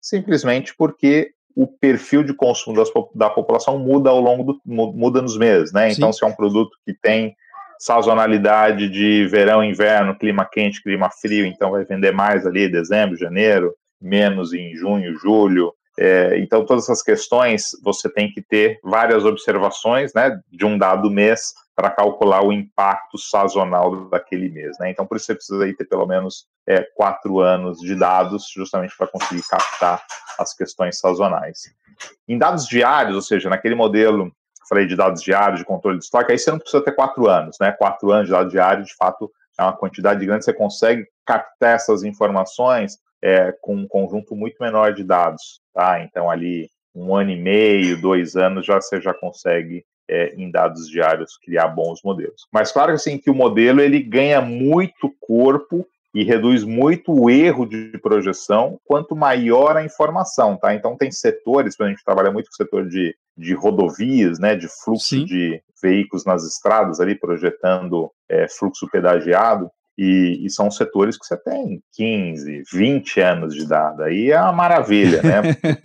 simplesmente 0.00 0.74
porque 0.76 1.32
o 1.54 1.66
perfil 1.66 2.22
de 2.22 2.32
consumo 2.32 2.76
das, 2.76 2.88
da 3.14 3.28
população 3.28 3.78
muda 3.78 4.10
ao 4.10 4.20
longo 4.20 4.44
do 4.44 4.60
muda 4.64 5.20
nos 5.20 5.36
meses, 5.36 5.72
né? 5.72 5.90
Então, 5.92 6.12
Sim. 6.12 6.18
se 6.18 6.24
é 6.24 6.28
um 6.28 6.34
produto 6.34 6.70
que 6.84 6.94
tem 6.94 7.34
sazonalidade 7.78 8.88
de 8.88 9.26
verão, 9.26 9.64
inverno, 9.64 10.16
clima 10.16 10.44
quente, 10.44 10.82
clima 10.82 11.10
frio, 11.10 11.46
então 11.46 11.70
vai 11.70 11.84
vender 11.84 12.12
mais 12.12 12.46
ali 12.46 12.70
dezembro, 12.70 13.16
janeiro, 13.16 13.74
menos 14.00 14.52
em 14.52 14.74
junho, 14.74 15.16
julho. 15.18 15.72
É, 15.98 16.38
então, 16.38 16.64
todas 16.64 16.84
essas 16.84 17.02
questões 17.02 17.70
você 17.82 18.08
tem 18.08 18.30
que 18.30 18.40
ter 18.40 18.78
várias 18.82 19.24
observações, 19.24 20.14
né, 20.14 20.40
de 20.50 20.64
um 20.64 20.78
dado 20.78 21.10
mês 21.10 21.52
para 21.74 21.90
calcular 21.90 22.44
o 22.44 22.52
impacto 22.52 23.16
sazonal 23.18 24.08
daquele 24.08 24.50
mês. 24.50 24.78
Né? 24.78 24.90
Então, 24.90 25.06
por 25.06 25.16
isso 25.16 25.26
você 25.26 25.34
precisa 25.34 25.64
aí 25.64 25.74
ter 25.74 25.86
pelo 25.86 26.06
menos 26.06 26.46
é, 26.66 26.82
quatro 26.94 27.40
anos 27.40 27.80
de 27.80 27.94
dados, 27.94 28.48
justamente 28.54 28.94
para 28.96 29.06
conseguir 29.06 29.42
captar 29.48 30.02
as 30.38 30.52
questões 30.54 30.98
sazonais. 30.98 31.74
Em 32.28 32.38
dados 32.38 32.66
diários, 32.66 33.16
ou 33.16 33.22
seja, 33.22 33.48
naquele 33.48 33.74
modelo, 33.74 34.30
falei 34.68 34.86
de 34.86 34.94
dados 34.94 35.22
diários, 35.22 35.58
de 35.58 35.64
controle 35.64 35.98
de 35.98 36.04
estoque, 36.04 36.32
aí 36.32 36.38
você 36.38 36.50
não 36.50 36.58
precisa 36.58 36.82
ter 36.82 36.92
quatro 36.92 37.28
anos, 37.28 37.56
né? 37.60 37.72
Quatro 37.72 38.10
anos 38.12 38.26
de 38.26 38.32
dados 38.32 38.52
diários, 38.52 38.86
de 38.86 38.94
fato, 38.94 39.30
é 39.58 39.62
uma 39.62 39.76
quantidade 39.76 40.24
grande, 40.24 40.44
você 40.44 40.52
consegue 40.52 41.06
captar 41.26 41.74
essas 41.74 42.02
informações 42.02 42.98
é, 43.22 43.52
com 43.60 43.74
um 43.74 43.86
conjunto 43.86 44.34
muito 44.34 44.56
menor 44.60 44.94
de 44.94 45.04
dados, 45.04 45.60
tá? 45.74 46.02
Então, 46.02 46.30
ali, 46.30 46.70
um 46.94 47.14
ano 47.14 47.30
e 47.30 47.40
meio, 47.40 48.00
dois 48.00 48.36
anos, 48.36 48.66
já 48.66 48.80
você 48.80 49.00
já 49.00 49.14
consegue 49.14 49.84
é, 50.08 50.34
em 50.36 50.50
dados 50.50 50.88
diários 50.88 51.36
criar 51.36 51.68
bons 51.68 52.00
modelos. 52.02 52.46
Mas 52.52 52.72
claro 52.72 52.92
assim 52.92 53.16
que 53.16 53.30
o 53.30 53.34
modelo 53.34 53.80
ele 53.80 54.02
ganha 54.02 54.40
muito 54.40 55.14
corpo 55.20 55.86
e 56.12 56.24
reduz 56.24 56.64
muito 56.64 57.12
o 57.12 57.30
erro 57.30 57.64
de 57.64 57.96
projeção 57.98 58.80
quanto 58.84 59.14
maior 59.14 59.76
a 59.76 59.84
informação, 59.84 60.56
tá? 60.56 60.74
Então 60.74 60.96
tem 60.96 61.12
setores, 61.12 61.80
a 61.80 61.88
gente 61.88 62.04
trabalha 62.04 62.32
muito 62.32 62.46
com 62.46 62.54
o 62.54 62.56
setor 62.56 62.88
de, 62.88 63.14
de 63.36 63.54
rodovias, 63.54 64.40
né, 64.40 64.56
de 64.56 64.66
fluxo 64.82 65.06
Sim. 65.06 65.24
de 65.24 65.62
veículos 65.80 66.24
nas 66.24 66.44
estradas 66.44 67.00
ali 67.00 67.14
projetando 67.14 68.10
é, 68.28 68.48
fluxo 68.48 68.88
pedagiado. 68.90 69.70
E, 70.02 70.46
e, 70.46 70.48
são 70.48 70.70
setores 70.70 71.18
que 71.18 71.26
você 71.26 71.36
tem 71.36 71.82
15, 71.92 72.62
20 72.72 73.20
anos 73.20 73.54
de 73.54 73.68
dado. 73.68 74.02
Aí 74.02 74.30
é 74.30 74.40
uma 74.40 74.50
maravilha, 74.50 75.20
né? 75.22 75.42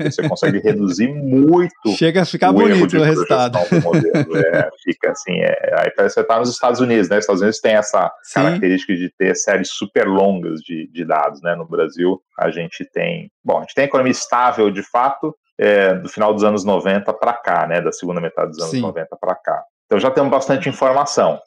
você 0.09 0.25
consegue 0.25 0.59
reduzir 0.63 1.09
muito. 1.09 1.89
Chega 1.97 2.21
a 2.21 2.25
ficar 2.25 2.53
bonito 2.53 2.95
o 2.95 3.03
resultado. 3.03 3.57
É, 3.57 4.69
fica 4.85 5.11
assim. 5.11 5.33
É, 5.41 5.75
aí 5.79 5.91
parece 5.91 6.15
que 6.15 6.21
você 6.21 6.21
está 6.21 6.39
nos 6.39 6.49
Estados 6.49 6.79
Unidos, 6.79 7.09
né? 7.09 7.17
Os 7.17 7.23
Estados 7.23 7.41
Unidos 7.41 7.59
tem 7.59 7.75
essa 7.75 8.09
Sim. 8.23 8.35
característica 8.35 8.95
de 8.95 9.11
ter 9.17 9.35
séries 9.35 9.67
super 9.71 10.07
longas 10.07 10.61
de, 10.61 10.89
de 10.93 11.03
dados, 11.03 11.41
né? 11.41 11.53
No 11.53 11.67
Brasil, 11.67 12.17
a 12.39 12.49
gente 12.49 12.89
tem. 12.93 13.29
Bom, 13.43 13.57
a 13.57 13.61
gente 13.63 13.75
tem 13.75 13.83
economia 13.83 14.13
estável 14.13 14.71
de 14.71 14.81
fato, 14.81 15.35
é, 15.59 15.93
do 15.93 16.07
final 16.07 16.33
dos 16.33 16.45
anos 16.45 16.63
90 16.63 17.11
para 17.11 17.33
cá, 17.33 17.67
né? 17.67 17.81
Da 17.81 17.91
segunda 17.91 18.21
metade 18.21 18.51
dos 18.51 18.59
anos 18.59 18.71
Sim. 18.71 18.79
90 18.79 19.09
para 19.19 19.35
cá. 19.35 19.61
Então 19.87 19.99
já 19.99 20.09
temos 20.09 20.31
bastante 20.31 20.69
informação. 20.69 21.37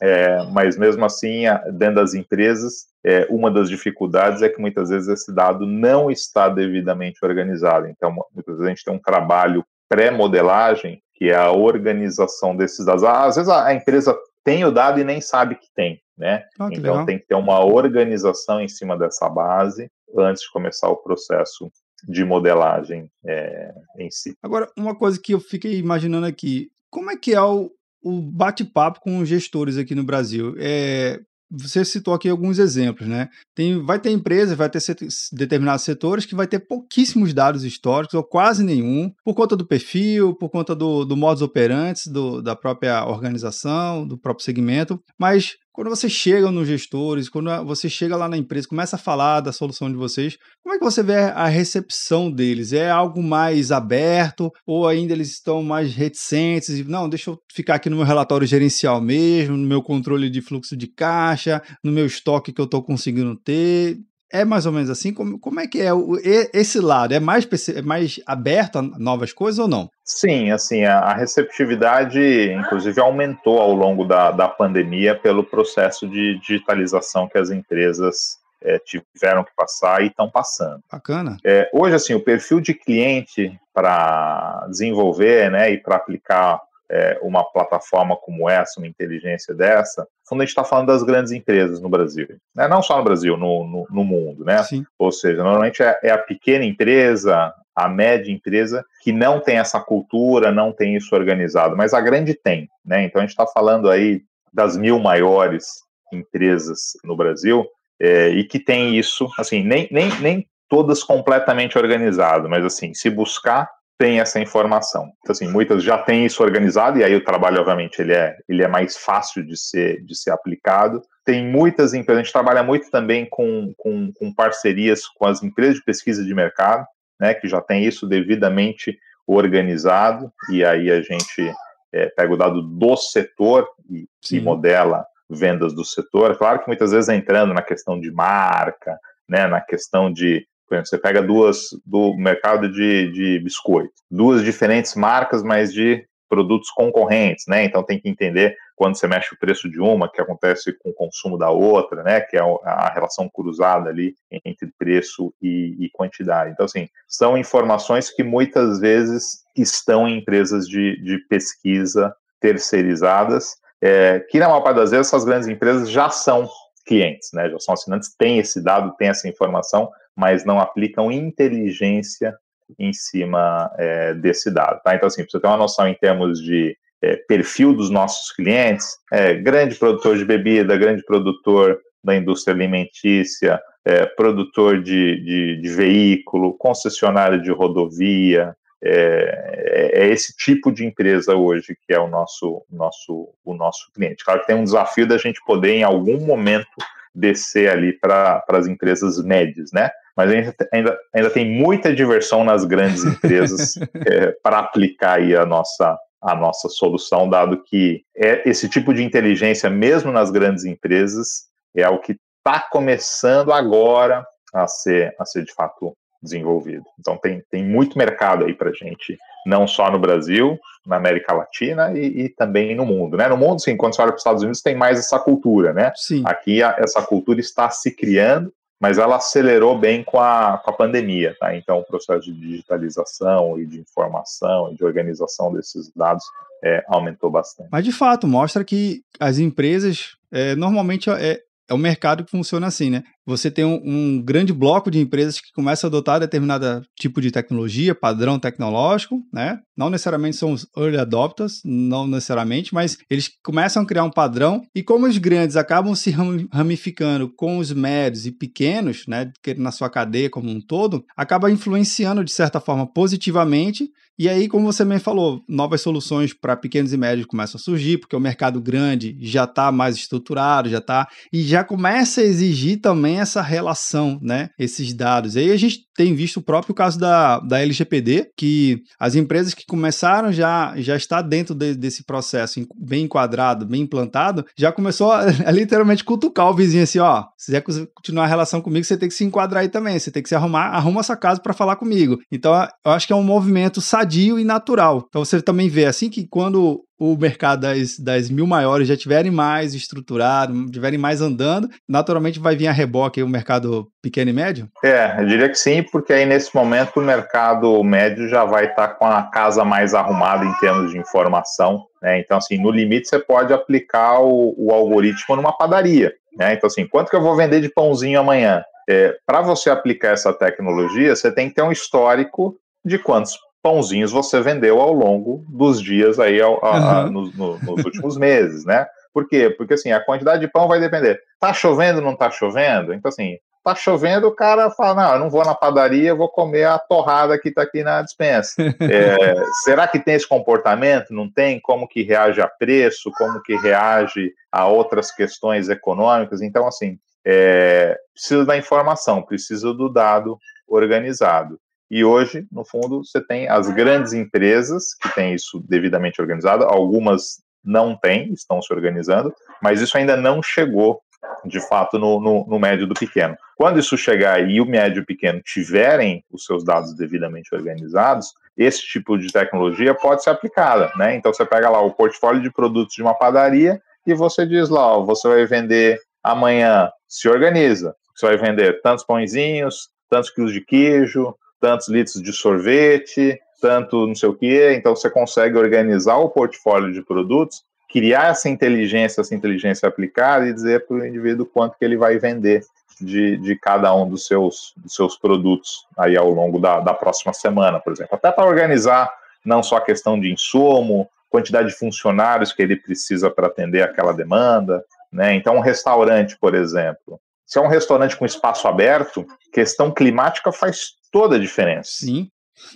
É, 0.00 0.44
mas 0.52 0.76
mesmo 0.76 1.04
assim, 1.04 1.44
dentro 1.72 1.96
das 1.96 2.14
empresas, 2.14 2.86
é, 3.04 3.26
uma 3.30 3.50
das 3.50 3.68
dificuldades 3.68 4.42
é 4.42 4.48
que 4.48 4.60
muitas 4.60 4.90
vezes 4.90 5.08
esse 5.08 5.34
dado 5.34 5.66
não 5.66 6.10
está 6.10 6.48
devidamente 6.48 7.18
organizado. 7.24 7.86
Então, 7.86 8.14
muitas 8.34 8.54
vezes 8.54 8.66
a 8.66 8.68
gente 8.68 8.84
tem 8.84 8.94
um 8.94 8.98
trabalho 8.98 9.64
pré-modelagem, 9.88 11.02
que 11.14 11.30
é 11.30 11.34
a 11.34 11.50
organização 11.50 12.56
desses 12.56 12.86
dados. 12.86 13.02
Às 13.04 13.36
vezes 13.36 13.50
a, 13.50 13.74
empresa 13.74 14.16
tem 14.44 14.64
o 14.64 14.70
dado 14.70 15.00
e 15.00 15.04
nem 15.04 15.20
sabe 15.20 15.56
que 15.56 15.68
tem, 15.74 16.00
né? 16.16 16.44
Ah, 16.58 16.68
que 16.68 16.76
então 16.76 16.92
legal. 16.92 17.06
tem 17.06 17.18
que 17.18 17.26
ter 17.26 17.34
uma 17.34 17.64
organização 17.64 18.60
em 18.60 18.68
cima 18.68 18.96
dessa 18.96 19.28
base 19.28 19.90
antes 20.16 20.42
de 20.42 20.50
começar 20.52 20.88
o 20.88 20.96
processo 20.96 21.70
de 22.06 22.24
modelagem 22.24 23.10
é, 23.26 23.72
em 23.98 24.10
si. 24.10 24.36
Agora, 24.42 24.70
uma 24.76 24.94
coisa 24.94 25.20
que 25.20 25.34
eu 25.34 25.40
fiquei 25.40 25.78
imaginando 25.78 26.26
aqui, 26.26 26.70
como 26.90 27.10
é 27.10 27.16
que 27.16 27.34
é 27.34 27.42
o, 27.42 27.70
o 28.02 28.20
bate-papo 28.20 29.00
com 29.00 29.18
os 29.18 29.28
gestores 29.28 29.76
aqui 29.76 29.94
no 29.94 30.04
Brasil. 30.04 30.54
É, 30.58 31.20
você 31.50 31.84
citou 31.84 32.12
aqui 32.12 32.28
alguns 32.28 32.58
exemplos, 32.58 33.08
né? 33.08 33.28
Tem, 33.54 33.82
vai 33.82 33.98
ter 33.98 34.10
empresas, 34.10 34.56
vai 34.56 34.68
ter 34.68 34.80
set, 34.80 35.06
determinados 35.32 35.82
setores 35.82 36.26
que 36.26 36.34
vai 36.34 36.46
ter 36.46 36.60
pouquíssimos 36.60 37.32
dados 37.32 37.64
históricos, 37.64 38.14
ou 38.14 38.22
quase 38.22 38.62
nenhum, 38.62 39.10
por 39.24 39.34
conta 39.34 39.56
do 39.56 39.66
perfil, 39.66 40.34
por 40.34 40.50
conta 40.50 40.74
do, 40.74 41.04
do 41.04 41.16
modus 41.16 41.42
operandi, 41.42 42.00
da 42.42 42.54
própria 42.54 43.06
organização, 43.06 44.06
do 44.06 44.18
próprio 44.18 44.44
segmento, 44.44 45.00
mas 45.18 45.56
quando 45.78 45.90
você 45.90 46.08
chega 46.08 46.50
nos 46.50 46.66
gestores, 46.66 47.28
quando 47.28 47.64
você 47.64 47.88
chega 47.88 48.16
lá 48.16 48.28
na 48.28 48.36
empresa, 48.36 48.66
começa 48.66 48.96
a 48.96 48.98
falar 48.98 49.38
da 49.38 49.52
solução 49.52 49.88
de 49.88 49.96
vocês, 49.96 50.36
como 50.60 50.74
é 50.74 50.78
que 50.80 50.84
você 50.84 51.04
vê 51.04 51.14
a 51.14 51.46
recepção 51.46 52.32
deles? 52.32 52.72
É 52.72 52.90
algo 52.90 53.22
mais 53.22 53.70
aberto 53.70 54.52
ou 54.66 54.88
ainda 54.88 55.12
eles 55.12 55.30
estão 55.30 55.62
mais 55.62 55.94
reticentes? 55.94 56.84
Não, 56.84 57.08
deixa 57.08 57.30
eu 57.30 57.38
ficar 57.54 57.76
aqui 57.76 57.88
no 57.88 57.94
meu 57.94 58.04
relatório 58.04 58.44
gerencial 58.44 59.00
mesmo, 59.00 59.56
no 59.56 59.68
meu 59.68 59.80
controle 59.80 60.28
de 60.28 60.42
fluxo 60.42 60.76
de 60.76 60.88
caixa, 60.88 61.62
no 61.84 61.92
meu 61.92 62.06
estoque 62.06 62.52
que 62.52 62.60
eu 62.60 62.64
estou 62.64 62.82
conseguindo 62.82 63.36
ter. 63.36 63.98
É 64.32 64.44
mais 64.44 64.66
ou 64.66 64.72
menos 64.72 64.90
assim? 64.90 65.12
Como, 65.12 65.38
como 65.38 65.60
é 65.60 65.66
que 65.66 65.80
é 65.80 65.92
o, 65.92 66.16
esse 66.52 66.80
lado? 66.80 67.14
É 67.14 67.20
mais, 67.20 67.48
é 67.68 67.82
mais 67.82 68.20
aberto 68.26 68.78
a 68.78 68.82
novas 68.82 69.32
coisas 69.32 69.58
ou 69.58 69.68
não? 69.68 69.90
Sim, 70.04 70.50
assim, 70.50 70.84
a, 70.84 70.98
a 70.98 71.14
receptividade, 71.14 72.20
inclusive, 72.52 73.00
aumentou 73.00 73.58
ao 73.58 73.72
longo 73.72 74.04
da, 74.04 74.30
da 74.30 74.48
pandemia 74.48 75.14
pelo 75.14 75.42
processo 75.42 76.06
de 76.06 76.38
digitalização 76.40 77.28
que 77.28 77.38
as 77.38 77.50
empresas 77.50 78.38
é, 78.62 78.78
tiveram 78.78 79.44
que 79.44 79.52
passar 79.56 80.02
e 80.02 80.08
estão 80.08 80.30
passando. 80.30 80.82
Bacana. 80.90 81.36
É, 81.44 81.70
hoje, 81.72 81.94
assim, 81.94 82.14
o 82.14 82.20
perfil 82.20 82.60
de 82.60 82.74
cliente 82.74 83.58
para 83.72 84.66
desenvolver 84.68 85.50
né, 85.50 85.72
e 85.72 85.78
para 85.78 85.96
aplicar 85.96 86.60
é, 86.90 87.18
uma 87.22 87.44
plataforma 87.44 88.16
como 88.16 88.48
essa, 88.48 88.80
uma 88.80 88.86
inteligência 88.86 89.54
dessa, 89.54 90.06
quando 90.26 90.40
a 90.40 90.44
gente 90.44 90.50
está 90.50 90.64
falando 90.64 90.88
das 90.88 91.02
grandes 91.02 91.32
empresas 91.32 91.80
no 91.80 91.88
Brasil, 91.88 92.28
né? 92.54 92.66
não 92.66 92.82
só 92.82 92.96
no 92.98 93.04
Brasil, 93.04 93.36
no, 93.36 93.66
no, 93.66 93.86
no 93.90 94.04
mundo, 94.04 94.44
né? 94.44 94.62
Sim. 94.62 94.84
Ou 94.98 95.12
seja, 95.12 95.42
normalmente 95.42 95.82
é, 95.82 95.98
é, 96.02 96.10
a 96.10 96.18
pequena 96.18 96.64
empresa, 96.64 97.52
a 97.74 97.88
média 97.88 98.32
empresa 98.32 98.84
que 99.02 99.12
não 99.12 99.40
tem 99.40 99.58
essa 99.58 99.80
cultura, 99.80 100.50
não 100.50 100.72
tem 100.72 100.96
isso 100.96 101.14
organizado, 101.14 101.76
mas 101.76 101.94
a 101.94 102.00
grande 102.00 102.34
tem, 102.34 102.68
né? 102.84 103.02
Então 103.04 103.20
a 103.20 103.24
gente 103.24 103.30
está 103.30 103.46
falando 103.46 103.90
aí 103.90 104.22
das 104.52 104.76
mil 104.76 104.98
maiores 104.98 105.82
empresas 106.12 106.92
no 107.04 107.16
Brasil 107.16 107.66
é, 108.00 108.28
e 108.30 108.44
que 108.44 108.58
tem 108.58 108.96
isso, 108.96 109.28
assim, 109.38 109.62
nem, 109.62 109.88
nem, 109.90 110.08
nem 110.20 110.46
todas 110.68 111.02
completamente 111.02 111.78
organizadas, 111.78 112.48
mas 112.48 112.64
assim, 112.64 112.94
se 112.94 113.10
buscar 113.10 113.68
tem 113.98 114.20
essa 114.20 114.38
informação. 114.38 115.12
Então, 115.20 115.32
assim, 115.32 115.48
muitas 115.48 115.82
já 115.82 115.98
têm 115.98 116.24
isso 116.24 116.42
organizado, 116.42 116.98
e 116.98 117.04
aí 117.04 117.14
o 117.16 117.24
trabalho, 117.24 117.58
obviamente, 117.58 118.00
ele 118.00 118.12
é, 118.12 118.36
ele 118.48 118.62
é 118.62 118.68
mais 118.68 118.96
fácil 118.96 119.44
de 119.44 119.56
ser, 119.56 120.02
de 120.04 120.16
ser 120.16 120.30
aplicado. 120.30 121.02
Tem 121.24 121.44
muitas 121.44 121.92
empresas, 121.92 122.20
a 122.20 122.24
gente 122.24 122.32
trabalha 122.32 122.62
muito 122.62 122.88
também 122.90 123.26
com, 123.28 123.74
com, 123.76 124.12
com 124.12 124.32
parcerias 124.32 125.06
com 125.08 125.26
as 125.26 125.42
empresas 125.42 125.74
de 125.76 125.84
pesquisa 125.84 126.24
de 126.24 126.32
mercado, 126.32 126.86
né, 127.20 127.34
que 127.34 127.48
já 127.48 127.60
tem 127.60 127.84
isso 127.84 128.06
devidamente 128.06 128.96
organizado, 129.26 130.32
e 130.50 130.64
aí 130.64 130.90
a 130.90 131.02
gente 131.02 131.52
é, 131.92 132.06
pega 132.06 132.32
o 132.32 132.36
dado 132.36 132.62
do 132.62 132.96
setor 132.96 133.68
e, 133.90 134.06
e 134.30 134.40
modela 134.40 135.04
vendas 135.28 135.74
do 135.74 135.84
setor. 135.84 136.38
Claro 136.38 136.60
que 136.60 136.68
muitas 136.68 136.92
vezes 136.92 137.08
entrando 137.08 137.52
na 137.52 137.62
questão 137.62 138.00
de 138.00 138.10
marca, 138.12 138.96
né, 139.28 139.46
na 139.48 139.60
questão 139.60 140.10
de 140.10 140.46
você 140.68 140.98
pega 140.98 141.22
duas 141.22 141.68
do 141.84 142.14
mercado 142.16 142.70
de, 142.70 143.10
de 143.12 143.38
biscoito, 143.40 143.92
duas 144.10 144.42
diferentes 144.42 144.94
marcas, 144.94 145.42
mas 145.42 145.72
de 145.72 146.06
produtos 146.28 146.70
concorrentes, 146.70 147.46
né? 147.48 147.64
Então 147.64 147.82
tem 147.82 147.98
que 147.98 148.08
entender 148.08 148.54
quando 148.76 148.96
você 148.96 149.08
mexe 149.08 149.34
o 149.34 149.38
preço 149.38 149.68
de 149.68 149.80
uma, 149.80 150.10
que 150.10 150.20
acontece 150.20 150.72
com 150.72 150.90
o 150.90 150.94
consumo 150.94 151.36
da 151.36 151.50
outra, 151.50 152.02
né? 152.02 152.20
Que 152.20 152.36
é 152.36 152.40
a 152.40 152.92
relação 152.92 153.28
cruzada 153.28 153.88
ali 153.88 154.14
entre 154.44 154.70
preço 154.78 155.32
e, 155.42 155.74
e 155.80 155.90
quantidade. 155.90 156.50
Então, 156.52 156.66
assim, 156.66 156.88
são 157.08 157.36
informações 157.36 158.10
que 158.10 158.22
muitas 158.22 158.78
vezes 158.78 159.42
estão 159.56 160.06
em 160.06 160.18
empresas 160.18 160.68
de, 160.68 161.02
de 161.02 161.18
pesquisa 161.28 162.14
terceirizadas, 162.40 163.56
é, 163.80 164.20
que 164.20 164.38
na 164.38 164.48
maior 164.48 164.60
parte 164.60 164.76
das 164.76 164.90
vezes 164.90 165.08
essas 165.08 165.24
grandes 165.24 165.48
empresas 165.48 165.90
já 165.90 166.10
são 166.10 166.48
clientes, 166.86 167.30
né? 167.32 167.50
Já 167.50 167.58
são 167.58 167.74
assinantes, 167.74 168.14
têm 168.16 168.38
esse 168.38 168.62
dado, 168.62 168.94
têm 168.96 169.08
essa 169.08 169.28
informação, 169.28 169.90
mas 170.18 170.44
não 170.44 170.58
aplicam 170.58 171.12
inteligência 171.12 172.36
em 172.76 172.92
cima 172.92 173.70
é, 173.78 174.12
desse 174.14 174.50
dado. 174.50 174.82
Tá? 174.82 174.96
Então, 174.96 175.06
assim, 175.06 175.22
para 175.22 175.30
você 175.30 175.40
ter 175.40 175.46
uma 175.46 175.56
noção 175.56 175.86
em 175.86 175.94
termos 175.94 176.42
de 176.42 176.76
é, 177.00 177.14
perfil 177.14 177.72
dos 177.72 177.88
nossos 177.88 178.32
clientes, 178.32 178.98
é, 179.12 179.34
grande 179.34 179.76
produtor 179.76 180.18
de 180.18 180.24
bebida, 180.24 180.76
grande 180.76 181.04
produtor 181.04 181.78
da 182.02 182.16
indústria 182.16 182.52
alimentícia, 182.52 183.60
é, 183.84 184.06
produtor 184.06 184.82
de, 184.82 185.22
de, 185.22 185.60
de, 185.60 185.68
veículo, 185.68 186.52
concessionário 186.58 187.40
de 187.40 187.52
rodovia, 187.52 188.56
é, 188.82 189.90
é, 189.94 190.08
esse 190.08 190.36
tipo 190.36 190.72
de 190.72 190.84
empresa 190.84 191.36
hoje 191.36 191.76
que 191.86 191.94
é 191.94 192.00
o 192.00 192.08
nosso, 192.08 192.64
nosso, 192.68 193.28
o 193.44 193.54
nosso 193.54 193.88
cliente. 193.94 194.24
Claro 194.24 194.40
que 194.40 194.48
tem 194.48 194.56
um 194.56 194.64
desafio 194.64 195.06
da 195.06 195.16
gente 195.16 195.40
poder, 195.46 195.74
em 195.74 195.84
algum 195.84 196.18
momento, 196.26 196.66
descer 197.14 197.70
ali 197.70 197.92
para 197.92 198.44
as 198.50 198.66
empresas 198.66 199.22
médias, 199.22 199.70
né? 199.72 199.90
Mas 200.16 200.30
ainda, 200.30 200.54
ainda, 200.72 200.98
ainda 201.14 201.30
tem 201.30 201.48
muita 201.48 201.94
diversão 201.94 202.42
nas 202.42 202.64
grandes 202.64 203.04
empresas 203.04 203.74
é, 204.06 204.32
para 204.42 204.58
aplicar 204.58 205.18
aí 205.18 205.36
a 205.36 205.46
nossa, 205.46 205.96
a 206.20 206.34
nossa 206.34 206.68
solução, 206.68 207.30
dado 207.30 207.62
que 207.64 208.02
é 208.16 208.48
esse 208.48 208.68
tipo 208.68 208.92
de 208.92 209.04
inteligência, 209.04 209.70
mesmo 209.70 210.10
nas 210.10 210.30
grandes 210.30 210.64
empresas, 210.64 211.44
é 211.76 211.88
o 211.88 212.00
que 212.00 212.16
está 212.38 212.60
começando 212.68 213.52
agora 213.52 214.26
a 214.52 214.66
ser, 214.66 215.14
a 215.18 215.24
ser 215.24 215.44
de 215.44 215.52
fato 215.52 215.96
desenvolvido. 216.22 216.84
Então 216.98 217.16
tem, 217.16 217.42
tem 217.50 217.64
muito 217.64 217.96
mercado 217.96 218.44
aí 218.44 218.54
para 218.54 218.72
gente, 218.72 219.16
não 219.48 219.66
só 219.66 219.90
no 219.90 219.98
Brasil, 219.98 220.58
na 220.86 220.96
América 220.96 221.32
Latina 221.32 221.92
e, 221.92 222.24
e, 222.24 222.28
também 222.28 222.74
no 222.74 222.84
mundo. 222.84 223.16
Né? 223.16 223.28
No 223.28 223.36
mundo, 223.36 223.60
sim, 223.60 223.76
quando 223.76 223.94
você 223.94 224.02
olha 224.02 224.10
para 224.12 224.16
os 224.16 224.20
Estados 224.20 224.42
Unidos, 224.42 224.62
tem 224.62 224.76
mais 224.76 224.98
essa 224.98 225.18
cultura, 225.18 225.72
né? 225.72 225.90
Sim. 225.96 226.22
Aqui 226.24 226.62
a, 226.62 226.76
essa 226.78 227.02
cultura 227.02 227.40
está 227.40 227.70
se 227.70 227.94
criando 227.94 228.52
mas 228.80 228.96
ela 228.96 229.16
acelerou 229.16 229.76
bem 229.76 230.04
com 230.04 230.20
a, 230.20 230.58
com 230.58 230.70
a 230.70 230.72
pandemia, 230.72 231.36
tá? 231.40 231.54
Então, 231.56 231.80
o 231.80 231.84
processo 231.84 232.26
de 232.26 232.32
digitalização 232.32 233.58
e 233.58 233.66
de 233.66 233.80
informação 233.80 234.72
e 234.72 234.76
de 234.76 234.84
organização 234.84 235.52
desses 235.52 235.90
dados 235.94 236.24
é, 236.62 236.84
aumentou 236.86 237.30
bastante. 237.30 237.68
Mas, 237.72 237.84
de 237.84 237.92
fato, 237.92 238.26
mostra 238.28 238.64
que 238.64 239.02
as 239.18 239.38
empresas, 239.38 240.16
é, 240.30 240.54
normalmente, 240.54 241.10
é, 241.10 241.40
é 241.68 241.74
um 241.74 241.78
mercado 241.78 242.24
que 242.24 242.30
funciona 242.30 242.68
assim, 242.68 242.88
né? 242.88 243.02
Você 243.28 243.50
tem 243.50 243.62
um, 243.62 243.78
um, 243.84 244.22
grande 244.22 244.54
bloco 244.54 244.90
de 244.90 244.98
empresas 244.98 245.38
que 245.38 245.52
começa 245.52 245.86
a 245.86 245.88
adotar 245.88 246.18
determinado 246.18 246.82
tipo 246.98 247.20
de 247.20 247.30
tecnologia, 247.30 247.94
padrão 247.94 248.38
tecnológico, 248.38 249.22
né? 249.30 249.58
Não 249.76 249.90
necessariamente 249.90 250.38
são 250.38 250.54
os 250.54 250.66
early 250.74 250.96
adopters, 250.96 251.60
não 251.62 252.06
necessariamente, 252.06 252.72
mas 252.72 252.96
eles 253.10 253.30
começam 253.44 253.82
a 253.82 253.86
criar 253.86 254.04
um 254.04 254.10
padrão 254.10 254.62
e 254.74 254.82
como 254.82 255.06
os 255.06 255.18
grandes 255.18 255.56
acabam 255.56 255.94
se 255.94 256.10
ramificando 256.50 257.30
com 257.36 257.58
os 257.58 257.70
médios 257.70 258.24
e 258.24 258.32
pequenos, 258.32 259.04
né, 259.06 259.30
na 259.58 259.72
sua 259.72 259.90
cadeia 259.90 260.30
como 260.30 260.48
um 260.48 260.58
todo, 260.58 261.04
acaba 261.14 261.50
influenciando 261.50 262.24
de 262.24 262.32
certa 262.32 262.60
forma 262.60 262.90
positivamente 262.90 263.90
e 264.20 264.28
aí, 264.28 264.48
como 264.48 264.66
você 264.66 264.84
bem 264.84 264.98
falou, 264.98 265.44
novas 265.48 265.80
soluções 265.80 266.34
para 266.34 266.56
pequenos 266.56 266.92
e 266.92 266.96
médios 266.96 267.24
começam 267.24 267.56
a 267.56 267.62
surgir, 267.62 267.98
porque 267.98 268.16
o 268.16 268.20
mercado 268.20 268.60
grande 268.60 269.16
já 269.20 269.44
está 269.44 269.70
mais 269.70 269.94
estruturado, 269.94 270.68
já 270.68 270.78
está, 270.78 271.06
e 271.32 271.40
já 271.42 271.62
começa 271.62 272.20
a 272.20 272.24
exigir 272.24 272.80
também 272.80 273.17
essa 273.20 273.42
relação, 273.42 274.18
né? 274.22 274.48
Esses 274.58 274.92
dados. 274.92 275.36
E 275.36 275.40
aí 275.40 275.50
a 275.50 275.56
gente 275.56 275.80
tem 275.96 276.14
visto 276.14 276.38
o 276.38 276.42
próprio 276.42 276.74
caso 276.74 276.98
da, 276.98 277.40
da 277.40 277.60
LGPD, 277.60 278.30
que 278.36 278.80
as 278.98 279.14
empresas 279.14 279.52
que 279.52 279.66
começaram 279.66 280.32
já, 280.32 280.74
já 280.76 280.96
está 280.96 281.20
dentro 281.20 281.54
de, 281.54 281.74
desse 281.74 282.04
processo 282.04 282.64
bem 282.76 283.04
enquadrado, 283.04 283.66
bem 283.66 283.82
implantado, 283.82 284.44
já 284.56 284.70
começou 284.70 285.10
a, 285.10 285.22
a, 285.44 285.50
literalmente 285.50 286.04
cutucar 286.04 286.48
o 286.48 286.54
vizinho 286.54 286.84
assim, 286.84 286.98
ó, 286.98 287.24
se 287.36 287.60
quiser 287.60 287.86
continuar 287.94 288.24
a 288.24 288.28
relação 288.28 288.60
comigo, 288.60 288.84
você 288.84 288.96
tem 288.96 289.08
que 289.08 289.14
se 289.14 289.24
enquadrar 289.24 289.62
aí 289.62 289.68
também, 289.68 289.98
você 289.98 290.10
tem 290.10 290.22
que 290.22 290.28
se 290.28 290.34
arrumar, 290.34 290.68
arruma 290.68 291.00
essa 291.00 291.16
casa 291.16 291.40
para 291.40 291.52
falar 291.52 291.76
comigo. 291.76 292.18
Então, 292.30 292.54
eu 292.84 292.92
acho 292.92 293.06
que 293.06 293.12
é 293.12 293.16
um 293.16 293.22
movimento 293.22 293.80
sadio 293.80 294.38
e 294.38 294.44
natural. 294.44 295.04
Então, 295.08 295.24
você 295.24 295.42
também 295.42 295.68
vê 295.68 295.86
assim 295.86 296.08
que 296.08 296.26
quando 296.28 296.82
o 296.98 297.16
mercado 297.16 297.60
das, 297.60 297.98
das 297.98 298.28
mil 298.28 298.46
maiores 298.46 298.88
já 298.88 298.96
tiverem 298.96 299.30
mais 299.30 299.72
estruturado, 299.72 300.70
tiverem 300.70 300.98
mais 300.98 301.20
andando, 301.20 301.68
naturalmente 301.88 302.40
vai 302.40 302.56
vir 302.56 302.66
a 302.66 302.72
reboque 302.72 303.22
o 303.22 303.28
mercado 303.28 303.88
pequeno 304.02 304.30
e 304.30 304.34
médio? 304.34 304.68
É, 304.84 305.20
eu 305.20 305.26
diria 305.26 305.48
que 305.48 305.54
sim, 305.54 305.82
porque 305.82 306.12
aí 306.12 306.26
nesse 306.26 306.54
momento 306.54 306.98
o 306.98 307.02
mercado 307.02 307.82
médio 307.84 308.28
já 308.28 308.44
vai 308.44 308.66
estar 308.66 308.88
tá 308.88 308.94
com 308.94 309.06
a 309.06 309.22
casa 309.22 309.64
mais 309.64 309.94
arrumada 309.94 310.44
em 310.44 310.52
termos 310.54 310.90
de 310.90 310.98
informação. 310.98 311.84
Né? 312.02 312.18
Então, 312.18 312.38
assim, 312.38 312.58
no 312.58 312.70
limite 312.70 313.08
você 313.08 313.18
pode 313.18 313.52
aplicar 313.52 314.20
o, 314.20 314.54
o 314.58 314.72
algoritmo 314.72 315.36
numa 315.36 315.56
padaria. 315.56 316.12
Né? 316.36 316.54
Então, 316.54 316.66
assim, 316.66 316.86
quanto 316.86 317.10
que 317.10 317.16
eu 317.16 317.22
vou 317.22 317.36
vender 317.36 317.60
de 317.60 317.68
pãozinho 317.68 318.18
amanhã? 318.18 318.62
É, 318.88 319.14
Para 319.26 319.42
você 319.42 319.70
aplicar 319.70 320.12
essa 320.12 320.32
tecnologia, 320.32 321.14
você 321.14 321.30
tem 321.30 321.48
que 321.48 321.54
ter 321.54 321.62
um 321.62 321.72
histórico 321.72 322.56
de 322.84 322.98
quantos 322.98 323.36
pãozinhos 323.62 324.12
você 324.12 324.40
vendeu 324.40 324.80
ao 324.80 324.92
longo 324.92 325.44
dos 325.48 325.80
dias 325.80 326.18
aí 326.18 326.40
ao, 326.40 326.64
a, 326.64 326.70
uhum. 326.70 326.88
a, 326.88 327.10
no, 327.10 327.32
no, 327.32 327.58
nos 327.58 327.84
últimos 327.84 328.16
meses, 328.16 328.64
né? 328.64 328.86
Por 329.12 329.28
quê? 329.28 329.50
Porque 329.50 329.74
assim, 329.74 329.90
a 329.92 330.04
quantidade 330.04 330.40
de 330.40 330.50
pão 330.50 330.68
vai 330.68 330.80
depender. 330.80 331.20
Tá 331.40 331.52
chovendo, 331.52 332.00
não 332.00 332.14
tá 332.14 332.30
chovendo? 332.30 332.92
Então, 332.92 333.08
assim, 333.08 333.36
tá 333.64 333.74
chovendo, 333.74 334.28
o 334.28 334.34
cara 334.34 334.70
fala, 334.70 335.02
não, 335.02 335.12
eu 335.14 335.18
não 335.18 335.30
vou 335.30 335.44
na 335.44 335.54
padaria, 335.54 336.10
eu 336.10 336.16
vou 336.16 336.28
comer 336.28 336.64
a 336.64 336.78
torrada 336.78 337.38
que 337.38 337.50
tá 337.50 337.62
aqui 337.62 337.82
na 337.82 338.02
dispensa. 338.02 338.54
É, 338.80 339.34
será 339.64 339.86
que 339.86 339.98
tem 339.98 340.14
esse 340.14 340.26
comportamento? 340.26 341.12
Não 341.12 341.30
tem? 341.30 341.60
Como 341.60 341.86
que 341.86 342.02
reage 342.02 342.40
a 342.40 342.48
preço? 342.48 343.10
Como 343.18 343.42
que 343.42 343.56
reage 343.56 344.32
a 344.50 344.66
outras 344.66 345.10
questões 345.10 345.68
econômicas? 345.68 346.40
Então, 346.40 346.66
assim, 346.66 346.98
é, 347.24 347.98
precisa 348.14 348.46
da 348.46 348.56
informação, 348.56 349.22
precisa 349.22 349.74
do 349.74 349.88
dado 349.88 350.38
organizado. 350.66 351.58
E 351.90 352.04
hoje, 352.04 352.46
no 352.52 352.64
fundo, 352.64 353.04
você 353.04 353.20
tem 353.20 353.48
as 353.48 353.70
grandes 353.70 354.12
empresas 354.12 354.94
que 354.94 355.08
têm 355.14 355.34
isso 355.34 355.62
devidamente 355.66 356.20
organizado, 356.20 356.64
algumas 356.64 357.42
não 357.64 357.96
têm, 357.96 358.32
estão 358.32 358.60
se 358.62 358.72
organizando, 358.72 359.34
mas 359.62 359.80
isso 359.80 359.96
ainda 359.96 360.16
não 360.16 360.42
chegou 360.42 361.00
de 361.44 361.60
fato 361.60 361.98
no, 361.98 362.20
no, 362.20 362.46
no, 362.46 362.58
médio 362.58 362.86
do 362.86 362.94
pequeno. 362.94 363.36
Quando 363.56 363.78
isso 363.78 363.96
chegar 363.96 364.48
e 364.48 364.60
o 364.60 364.66
médio 364.66 365.02
e 365.02 365.06
pequeno 365.06 365.40
tiverem 365.42 366.24
os 366.30 366.44
seus 366.44 366.64
dados 366.64 366.94
devidamente 366.94 367.54
organizados, 367.54 368.32
esse 368.56 368.82
tipo 368.82 369.18
de 369.18 369.32
tecnologia 369.32 369.94
pode 369.94 370.22
ser 370.22 370.30
aplicada, 370.30 370.92
né? 370.96 371.14
Então 371.14 371.32
você 371.32 371.44
pega 371.44 371.68
lá 371.68 371.80
o 371.80 371.92
portfólio 371.92 372.42
de 372.42 372.52
produtos 372.52 372.94
de 372.94 373.02
uma 373.02 373.14
padaria 373.14 373.80
e 374.06 374.14
você 374.14 374.46
diz 374.46 374.68
lá, 374.68 374.96
ó, 374.96 375.04
você 375.04 375.28
vai 375.28 375.46
vender 375.46 375.98
amanhã, 376.22 376.90
se 377.06 377.28
organiza, 377.28 377.94
você 378.14 378.26
vai 378.26 378.36
vender 378.36 378.80
tantos 378.80 379.04
pãezinhos, 379.04 379.90
tantos 380.08 380.30
quilos 380.30 380.52
de 380.52 380.60
queijo, 380.60 381.34
tantos 381.60 381.88
litros 381.88 382.22
de 382.22 382.32
sorvete, 382.32 383.40
tanto 383.60 384.06
não 384.06 384.14
sei 384.14 384.28
o 384.28 384.34
que, 384.34 384.72
então 384.72 384.94
você 384.94 385.10
consegue 385.10 385.56
organizar 385.56 386.16
o 386.16 386.30
portfólio 386.30 386.92
de 386.92 387.02
produtos, 387.02 387.62
criar 387.90 388.28
essa 388.28 388.48
inteligência, 388.48 389.20
essa 389.20 389.34
inteligência 389.34 389.88
aplicada 389.88 390.46
e 390.46 390.52
dizer 390.52 390.86
para 390.86 390.96
o 390.96 391.06
indivíduo 391.06 391.46
quanto 391.46 391.76
que 391.76 391.84
ele 391.84 391.96
vai 391.96 392.18
vender 392.18 392.62
de, 393.00 393.36
de 393.38 393.56
cada 393.56 393.94
um 393.94 394.08
dos 394.08 394.26
seus, 394.26 394.72
dos 394.76 394.94
seus 394.94 395.16
produtos 395.16 395.86
aí 395.96 396.16
ao 396.16 396.30
longo 396.30 396.58
da, 396.58 396.80
da 396.80 396.94
próxima 396.94 397.32
semana, 397.32 397.80
por 397.80 397.92
exemplo. 397.92 398.14
Até 398.14 398.30
para 398.30 398.46
organizar 398.46 399.12
não 399.44 399.62
só 399.62 399.76
a 399.76 399.84
questão 399.84 400.18
de 400.18 400.32
insumo, 400.32 401.08
quantidade 401.30 401.68
de 401.68 401.74
funcionários 401.74 402.52
que 402.52 402.62
ele 402.62 402.76
precisa 402.76 403.30
para 403.30 403.46
atender 403.46 403.82
aquela 403.82 404.12
demanda, 404.12 404.84
né? 405.12 405.34
Então, 405.34 405.56
um 405.56 405.60
restaurante, 405.60 406.36
por 406.38 406.54
exemplo, 406.54 407.20
se 407.46 407.58
é 407.58 407.62
um 407.62 407.68
restaurante 407.68 408.16
com 408.16 408.26
espaço 408.26 408.68
aberto, 408.68 409.26
questão 409.52 409.90
climática 409.90 410.52
faz 410.52 410.92
toda 411.10 411.36
a 411.36 411.38
diferença. 411.38 411.90
Sim, 411.92 412.30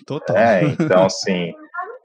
total. 0.07 0.37
É, 0.37 0.65
então, 0.65 1.05
assim, 1.07 1.53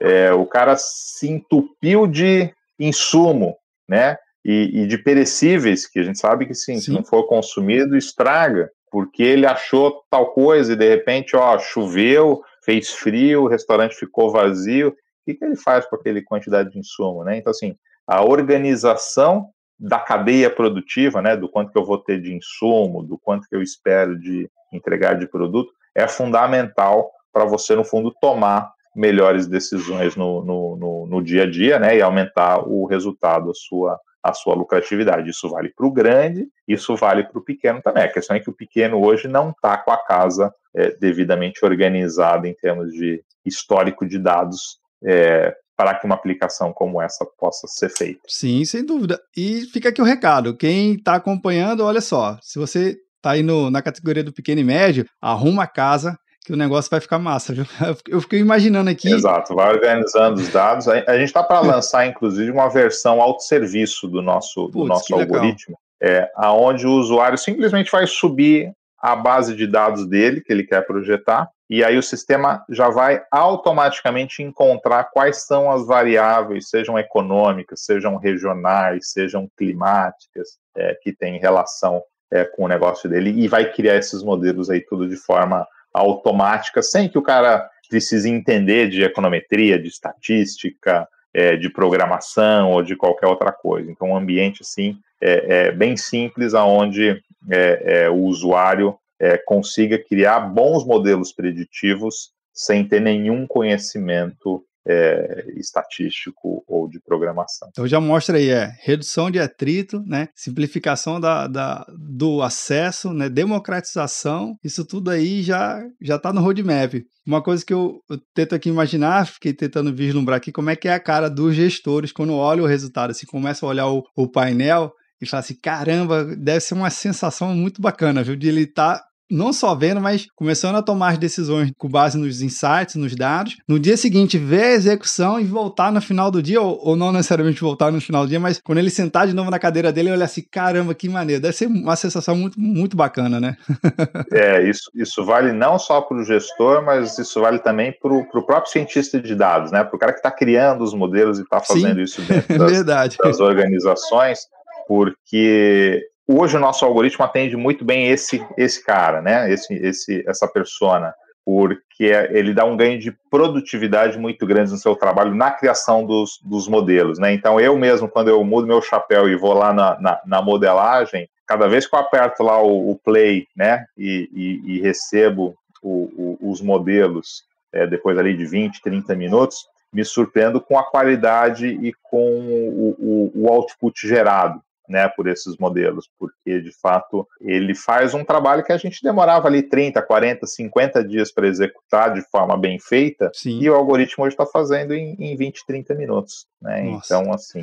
é, 0.00 0.32
o 0.32 0.46
cara 0.46 0.76
se 0.76 1.28
entupiu 1.28 2.06
de 2.06 2.52
insumo, 2.78 3.56
né? 3.88 4.16
E, 4.44 4.82
e, 4.82 4.86
de 4.86 4.96
perecíveis, 4.96 5.86
que 5.86 5.98
a 5.98 6.02
gente 6.02 6.18
sabe 6.18 6.46
que 6.46 6.54
sim, 6.54 6.76
sim, 6.76 6.80
se 6.80 6.90
não 6.90 7.04
for 7.04 7.24
consumido, 7.24 7.96
estraga, 7.96 8.70
porque 8.90 9.22
ele 9.22 9.44
achou 9.44 10.02
tal 10.10 10.32
coisa 10.32 10.72
e 10.72 10.76
de 10.76 10.88
repente, 10.88 11.36
ó, 11.36 11.58
choveu, 11.58 12.42
fez 12.64 12.90
frio, 12.90 13.42
o 13.42 13.48
restaurante 13.48 13.96
ficou 13.96 14.30
vazio. 14.30 14.88
O 14.88 14.94
que, 15.26 15.34
que 15.34 15.44
ele 15.44 15.56
faz 15.56 15.84
com 15.86 15.96
aquela 15.96 16.22
quantidade 16.24 16.70
de 16.70 16.78
insumo, 16.78 17.24
né? 17.24 17.36
Então, 17.36 17.50
assim, 17.50 17.76
a 18.06 18.24
organização 18.24 19.50
da 19.78 19.98
cadeia 19.98 20.50
produtiva, 20.50 21.20
né, 21.20 21.36
do 21.36 21.48
quanto 21.48 21.70
que 21.70 21.78
eu 21.78 21.84
vou 21.84 21.98
ter 21.98 22.20
de 22.20 22.34
insumo, 22.34 23.02
do 23.02 23.18
quanto 23.18 23.46
que 23.48 23.54
eu 23.54 23.62
espero 23.62 24.18
de 24.18 24.50
entregar 24.72 25.14
de 25.14 25.28
produto, 25.28 25.72
é 25.98 26.06
fundamental 26.06 27.10
para 27.32 27.44
você, 27.44 27.74
no 27.74 27.84
fundo, 27.84 28.14
tomar 28.20 28.72
melhores 28.94 29.46
decisões 29.46 30.16
no, 30.16 30.44
no, 30.44 30.76
no, 30.76 31.06
no, 31.06 31.22
dia 31.22 31.42
a 31.42 31.50
dia, 31.50 31.78
né, 31.78 31.96
e 31.96 32.02
aumentar 32.02 32.66
o 32.66 32.86
resultado, 32.86 33.50
a 33.50 33.54
sua, 33.54 33.98
a 34.22 34.32
sua 34.32 34.54
lucratividade. 34.54 35.30
Isso 35.30 35.48
vale 35.48 35.72
para 35.76 35.86
o 35.86 35.92
grande, 35.92 36.48
isso 36.66 36.96
vale 36.96 37.24
para 37.24 37.38
o 37.38 37.44
pequeno 37.44 37.82
também. 37.82 38.04
A 38.04 38.12
questão 38.12 38.36
é 38.36 38.40
que 38.40 38.50
o 38.50 38.54
pequeno 38.54 39.04
hoje 39.04 39.28
não 39.28 39.50
está 39.50 39.76
com 39.76 39.90
a 39.90 39.96
casa 39.96 40.52
é, 40.74 40.90
devidamente 40.96 41.64
organizada 41.64 42.48
em 42.48 42.54
termos 42.54 42.92
de 42.92 43.22
histórico 43.44 44.06
de 44.06 44.18
dados 44.18 44.78
é, 45.04 45.54
para 45.76 45.94
que 45.94 46.06
uma 46.06 46.16
aplicação 46.16 46.72
como 46.72 47.00
essa 47.00 47.24
possa 47.38 47.68
ser 47.68 47.88
feita. 47.88 48.20
Sim, 48.26 48.64
sem 48.64 48.84
dúvida. 48.84 49.20
E 49.36 49.62
fica 49.72 49.90
aqui 49.90 50.02
o 50.02 50.04
recado: 50.04 50.56
quem 50.56 50.94
está 50.94 51.14
acompanhando, 51.14 51.84
olha 51.84 52.00
só, 52.00 52.36
se 52.42 52.58
você 52.58 52.96
está 53.18 53.32
aí 53.32 53.42
no, 53.42 53.70
na 53.70 53.82
categoria 53.82 54.24
do 54.24 54.32
pequeno 54.32 54.60
e 54.60 54.64
médio, 54.64 55.06
arruma 55.20 55.64
a 55.64 55.66
casa 55.66 56.18
que 56.44 56.52
o 56.52 56.56
negócio 56.56 56.90
vai 56.90 56.98
ficar 56.98 57.18
massa, 57.18 57.52
viu? 57.52 57.66
Eu 58.08 58.22
fiquei 58.22 58.40
imaginando 58.40 58.88
aqui. 58.88 59.12
Exato, 59.12 59.54
vai 59.54 59.70
organizando 59.70 60.40
os 60.40 60.48
dados. 60.48 60.88
A 60.88 61.18
gente 61.18 61.26
está 61.26 61.42
para 61.42 61.60
lançar, 61.60 62.06
inclusive, 62.06 62.50
uma 62.50 62.70
versão 62.70 63.20
autosserviço 63.20 64.08
do 64.08 64.22
nosso, 64.22 64.66
do 64.68 64.72
Puts, 64.72 64.88
nosso 64.88 65.14
algoritmo, 65.14 65.78
é, 66.02 66.30
aonde 66.34 66.86
o 66.86 66.92
usuário 66.92 67.36
simplesmente 67.36 67.90
vai 67.90 68.06
subir 68.06 68.72
a 68.98 69.14
base 69.14 69.54
de 69.54 69.66
dados 69.66 70.08
dele, 70.08 70.40
que 70.40 70.50
ele 70.50 70.64
quer 70.64 70.86
projetar, 70.86 71.48
e 71.70 71.84
aí 71.84 71.98
o 71.98 72.02
sistema 72.02 72.64
já 72.70 72.88
vai 72.88 73.22
automaticamente 73.30 74.42
encontrar 74.42 75.04
quais 75.12 75.46
são 75.46 75.70
as 75.70 75.86
variáveis, 75.86 76.70
sejam 76.70 76.98
econômicas, 76.98 77.84
sejam 77.84 78.16
regionais, 78.16 79.10
sejam 79.10 79.48
climáticas, 79.56 80.56
é, 80.74 80.96
que 81.02 81.12
têm 81.12 81.38
relação 81.38 82.02
é, 82.30 82.44
com 82.44 82.64
o 82.64 82.68
negócio 82.68 83.08
dele, 83.08 83.30
e 83.30 83.48
vai 83.48 83.72
criar 83.72 83.96
esses 83.96 84.22
modelos 84.22 84.70
aí 84.70 84.80
tudo 84.80 85.08
de 85.08 85.16
forma 85.16 85.66
automática, 85.92 86.82
sem 86.82 87.08
que 87.08 87.18
o 87.18 87.22
cara 87.22 87.68
precise 87.88 88.28
entender 88.30 88.88
de 88.88 89.02
econometria, 89.02 89.78
de 89.78 89.88
estatística, 89.88 91.08
é, 91.32 91.56
de 91.56 91.70
programação 91.70 92.72
ou 92.72 92.82
de 92.82 92.96
qualquer 92.96 93.26
outra 93.26 93.52
coisa. 93.52 93.90
Então, 93.90 94.10
um 94.10 94.16
ambiente 94.16 94.62
assim 94.62 94.98
é, 95.20 95.66
é 95.68 95.72
bem 95.72 95.96
simples, 95.96 96.54
aonde 96.54 97.22
é, 97.50 98.04
é, 98.04 98.10
o 98.10 98.22
usuário 98.24 98.96
é, 99.18 99.36
consiga 99.38 99.98
criar 99.98 100.40
bons 100.40 100.84
modelos 100.84 101.32
preditivos 101.32 102.30
sem 102.52 102.86
ter 102.86 103.00
nenhum 103.00 103.46
conhecimento 103.46 104.64
é, 104.86 105.44
estatístico 105.56 106.64
ou 106.66 106.88
de 106.88 107.00
programação. 107.00 107.68
Então 107.70 107.86
já 107.86 108.00
mostra 108.00 108.38
aí, 108.38 108.48
é 108.48 108.72
redução 108.80 109.30
de 109.30 109.38
atrito, 109.38 110.02
né, 110.06 110.28
simplificação 110.34 111.20
da, 111.20 111.46
da, 111.46 111.86
do 111.98 112.42
acesso, 112.42 113.12
né, 113.12 113.28
democratização, 113.28 114.56
isso 114.64 114.84
tudo 114.84 115.10
aí 115.10 115.42
já 115.42 115.82
já 116.00 116.16
está 116.16 116.32
no 116.32 116.40
roadmap. 116.40 116.94
Uma 117.26 117.42
coisa 117.42 117.64
que 117.64 117.74
eu, 117.74 118.00
eu, 118.08 118.18
tento 118.34 118.54
aqui 118.54 118.70
imaginar, 118.70 119.26
fiquei 119.26 119.52
tentando 119.52 119.94
vislumbrar 119.94 120.38
aqui, 120.38 120.50
como 120.50 120.70
é 120.70 120.76
que 120.76 120.88
é 120.88 120.94
a 120.94 121.00
cara 121.00 121.28
dos 121.28 121.54
gestores 121.54 122.10
quando 122.10 122.34
olham 122.34 122.64
o 122.64 122.68
resultado, 122.68 123.10
assim, 123.10 123.26
começa 123.26 123.66
a 123.66 123.68
olhar 123.68 123.86
o, 123.88 124.02
o 124.16 124.30
painel 124.30 124.92
e 125.20 125.26
fala 125.26 125.40
assim, 125.40 125.54
caramba, 125.54 126.24
deve 126.24 126.60
ser 126.60 126.74
uma 126.74 126.90
sensação 126.90 127.54
muito 127.54 127.82
bacana, 127.82 128.22
viu, 128.22 128.36
de 128.36 128.48
ele 128.48 128.62
estar 128.62 128.98
tá 128.98 129.07
não 129.30 129.52
só 129.52 129.74
vendo, 129.74 130.00
mas 130.00 130.26
começando 130.34 130.76
a 130.76 130.82
tomar 130.82 131.10
as 131.10 131.18
decisões 131.18 131.70
com 131.76 131.88
base 131.88 132.16
nos 132.18 132.40
insights, 132.42 132.94
nos 132.94 133.14
dados. 133.14 133.56
No 133.68 133.78
dia 133.78 133.96
seguinte, 133.96 134.38
ver 134.38 134.62
a 134.62 134.72
execução 134.72 135.40
e 135.40 135.44
voltar 135.44 135.92
no 135.92 136.00
final 136.00 136.30
do 136.30 136.42
dia, 136.42 136.60
ou, 136.60 136.78
ou 136.82 136.96
não 136.96 137.12
necessariamente 137.12 137.60
voltar 137.60 137.90
no 137.90 138.00
final 138.00 138.24
do 138.24 138.28
dia, 138.28 138.40
mas 138.40 138.60
quando 138.60 138.78
ele 138.78 138.90
sentar 138.90 139.26
de 139.26 139.34
novo 139.34 139.50
na 139.50 139.58
cadeira 139.58 139.92
dele 139.92 140.08
e 140.08 140.12
olhar 140.12 140.24
assim, 140.24 140.42
caramba, 140.50 140.94
que 140.94 141.08
maneiro. 141.08 141.42
Deve 141.42 141.54
ser 141.54 141.66
uma 141.66 141.96
sensação 141.96 142.36
muito, 142.36 142.58
muito 142.58 142.96
bacana, 142.96 143.40
né? 143.40 143.56
é, 144.32 144.68
isso, 144.68 144.90
isso 144.94 145.24
vale 145.24 145.52
não 145.52 145.78
só 145.78 146.00
para 146.00 146.18
o 146.18 146.24
gestor, 146.24 146.82
mas 146.84 147.18
isso 147.18 147.40
vale 147.40 147.58
também 147.58 147.92
para 147.92 148.12
o 148.12 148.46
próprio 148.46 148.70
cientista 148.70 149.20
de 149.20 149.34
dados, 149.34 149.70
né? 149.70 149.84
Para 149.84 149.96
o 149.96 149.98
cara 149.98 150.12
que 150.12 150.18
está 150.18 150.30
criando 150.30 150.82
os 150.82 150.94
modelos 150.94 151.38
e 151.38 151.42
está 151.42 151.60
fazendo 151.60 151.96
Sim, 151.96 152.02
isso 152.02 152.22
dentro 152.22 152.58
das, 152.84 153.16
das 153.16 153.40
organizações, 153.40 154.40
porque 154.86 156.02
hoje 156.28 156.56
o 156.56 156.60
nosso 156.60 156.84
algoritmo 156.84 157.24
atende 157.24 157.56
muito 157.56 157.84
bem 157.84 158.08
esse 158.08 158.44
esse 158.56 158.84
cara, 158.84 159.22
né? 159.22 159.50
Esse, 159.50 159.74
esse 159.74 160.22
essa 160.28 160.46
persona, 160.46 161.14
porque 161.44 162.04
ele 162.30 162.52
dá 162.52 162.64
um 162.66 162.76
ganho 162.76 162.98
de 162.98 163.10
produtividade 163.30 164.18
muito 164.18 164.46
grande 164.46 164.70
no 164.70 164.76
seu 164.76 164.94
trabalho 164.94 165.34
na 165.34 165.50
criação 165.50 166.04
dos, 166.04 166.38
dos 166.44 166.68
modelos, 166.68 167.18
né? 167.18 167.32
Então 167.32 167.58
eu 167.58 167.76
mesmo 167.78 168.08
quando 168.08 168.28
eu 168.28 168.44
mudo 168.44 168.66
meu 168.66 168.82
chapéu 168.82 169.28
e 169.28 169.36
vou 169.36 169.54
lá 169.54 169.72
na, 169.72 169.98
na, 169.98 170.20
na 170.26 170.42
modelagem, 170.42 171.28
cada 171.46 171.66
vez 171.66 171.86
que 171.86 171.96
eu 171.96 172.00
aperto 172.00 172.42
lá 172.42 172.62
o, 172.62 172.90
o 172.90 172.96
play, 172.96 173.46
né? 173.56 173.86
E, 173.96 174.28
e, 174.32 174.74
e 174.74 174.80
recebo 174.80 175.56
o, 175.82 176.36
o, 176.42 176.50
os 176.50 176.60
modelos 176.60 177.44
é, 177.72 177.86
depois 177.86 178.18
ali 178.18 178.36
de 178.36 178.44
20, 178.44 178.82
30 178.82 179.14
minutos, 179.14 179.66
me 179.92 180.04
surpreendo 180.04 180.60
com 180.60 180.78
a 180.78 180.84
qualidade 180.84 181.66
e 181.66 181.92
com 182.02 182.40
o, 182.40 182.96
o, 182.98 183.32
o 183.34 183.48
output 183.48 184.06
gerado 184.06 184.60
né, 184.88 185.08
por 185.08 185.28
esses 185.28 185.56
modelos, 185.58 186.08
porque 186.18 186.60
de 186.60 186.72
fato 186.80 187.26
ele 187.40 187.74
faz 187.74 188.14
um 188.14 188.24
trabalho 188.24 188.64
que 188.64 188.72
a 188.72 188.76
gente 188.76 189.02
demorava 189.02 189.46
ali 189.46 189.62
30, 189.62 190.00
40, 190.00 190.46
50 190.46 191.04
dias 191.04 191.30
para 191.30 191.46
executar 191.46 192.14
de 192.14 192.22
forma 192.30 192.56
bem 192.56 192.78
feita, 192.78 193.30
Sim. 193.34 193.60
e 193.60 193.68
o 193.68 193.74
algoritmo 193.74 194.24
hoje 194.24 194.34
está 194.34 194.46
fazendo 194.46 194.94
em, 194.94 195.14
em 195.18 195.36
20, 195.36 195.66
30 195.66 195.94
minutos. 195.94 196.46
Né? 196.60 196.86
Então, 196.86 197.32
assim, 197.32 197.60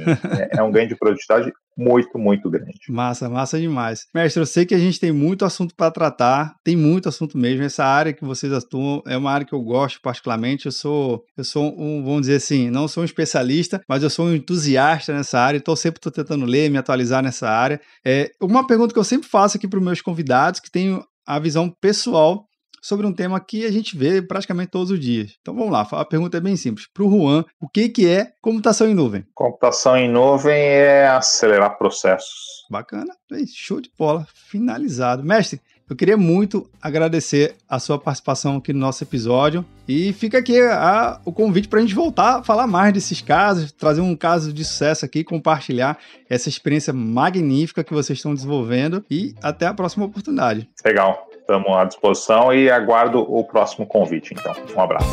é, 0.52 0.60
é 0.60 0.64
um 0.64 0.72
ganho 0.72 0.88
de 0.88 0.96
produtividade 0.96 1.52
muito, 1.78 2.18
muito 2.18 2.50
grande. 2.50 2.80
Massa, 2.90 3.30
massa 3.30 3.60
demais. 3.60 4.06
Mestre, 4.14 4.42
eu 4.42 4.46
sei 4.46 4.66
que 4.66 4.74
a 4.74 4.80
gente 4.80 5.00
tem 5.00 5.12
muito 5.12 5.44
assunto 5.44 5.76
para 5.76 5.92
tratar, 5.92 6.56
tem 6.64 6.76
muito 6.76 7.10
assunto 7.10 7.38
mesmo. 7.38 7.64
Essa 7.64 7.84
área 7.84 8.14
que 8.14 8.24
vocês 8.24 8.52
atuam 8.54 9.02
é 9.06 9.18
uma 9.18 9.32
área 9.32 9.46
que 9.46 9.54
eu 9.54 9.62
gosto 9.62 10.00
particularmente. 10.02 10.66
Eu 10.66 10.72
sou, 10.72 11.24
eu 11.38 11.44
sou 11.44 11.76
um, 11.78 12.04
vamos 12.04 12.22
dizer 12.22 12.36
assim, 12.36 12.70
não 12.70 12.88
sou 12.88 13.04
um 13.04 13.06
especialista, 13.06 13.82
mas 13.88 14.04
eu 14.04 14.10
sou 14.10 14.28
um 14.28 14.36
entusiasta 14.36 15.14
nessa 15.14 15.40
área. 15.40 15.58
Então, 15.58 15.76
sempre 15.76 16.00
estou 16.00 16.12
tentando 16.12 16.46
ler, 16.46 16.70
me 16.70 16.78
atualizar 16.78 17.22
nessa 17.22 17.50
área. 17.50 17.80
É, 18.06 18.32
uma 18.42 18.66
pergunta 18.66 18.94
que 18.94 19.00
eu 19.00 19.04
sempre 19.04 19.28
faço 19.28 19.58
aqui 19.58 19.68
para 19.68 19.80
os 19.80 19.86
meus 19.86 20.02
convidados, 20.02 20.60
que 20.60 20.72
tem 20.72 21.02
a 21.28 21.40
visão 21.40 21.70
pessoal 21.82 22.46
sobre 22.86 23.08
um 23.08 23.12
tema 23.12 23.40
que 23.40 23.66
a 23.66 23.72
gente 23.72 23.98
vê 23.98 24.22
praticamente 24.22 24.70
todos 24.70 24.92
os 24.92 25.00
dias. 25.00 25.36
Então 25.42 25.56
vamos 25.56 25.72
lá, 25.72 25.88
a 25.92 26.06
pergunta 26.06 26.38
é 26.38 26.40
bem 26.40 26.56
simples. 26.56 26.86
Para 26.94 27.04
o 27.04 27.10
Juan, 27.10 27.44
o 27.60 27.68
que, 27.68 27.90
que 27.90 28.08
é 28.08 28.32
computação 28.40 28.88
em 28.88 28.94
nuvem? 28.94 29.26
Computação 29.34 29.98
em 29.98 30.08
nuvem 30.08 30.54
é 30.56 31.08
acelerar 31.08 31.80
processos. 31.80 32.64
Bacana, 32.70 33.12
show 33.56 33.82
de 33.82 33.90
bola, 33.98 34.28
finalizado. 34.32 35.24
Mestre, 35.24 35.60
eu 35.90 35.96
queria 35.96 36.16
muito 36.16 36.70
agradecer 36.80 37.56
a 37.68 37.80
sua 37.80 37.98
participação 37.98 38.58
aqui 38.58 38.72
no 38.72 38.80
nosso 38.80 39.04
episódio. 39.04 39.66
E 39.88 40.14
fica 40.14 40.38
aqui 40.38 40.60
a, 40.62 41.20
o 41.26 41.32
convite 41.32 41.68
para 41.68 41.80
a 41.80 41.82
gente 41.82 41.96
voltar 41.96 42.38
a 42.38 42.44
falar 42.44 42.68
mais 42.68 42.94
desses 42.94 43.20
casos, 43.20 43.72
trazer 43.72 44.02
um 44.02 44.16
caso 44.16 44.54
de 44.54 44.64
sucesso 44.64 45.06
aqui, 45.06 45.24
compartilhar 45.24 45.98
essa 46.30 46.50
experiência 46.50 46.94
magnífica 46.94 47.84
que 47.84 47.94
vocês 47.94 48.18
estão 48.18 48.34
desenvolvendo. 48.34 49.04
E 49.10 49.34
até 49.42 49.66
a 49.66 49.74
próxima 49.74 50.06
oportunidade. 50.06 50.70
Legal. 50.84 51.28
Estamos 51.48 51.78
à 51.78 51.84
disposição 51.86 52.52
e 52.52 52.72
aguardo 52.72 53.20
o 53.20 53.44
próximo 53.44 53.86
convite, 53.86 54.34
então. 54.34 54.52
Um 54.76 54.82
abraço. 54.82 55.08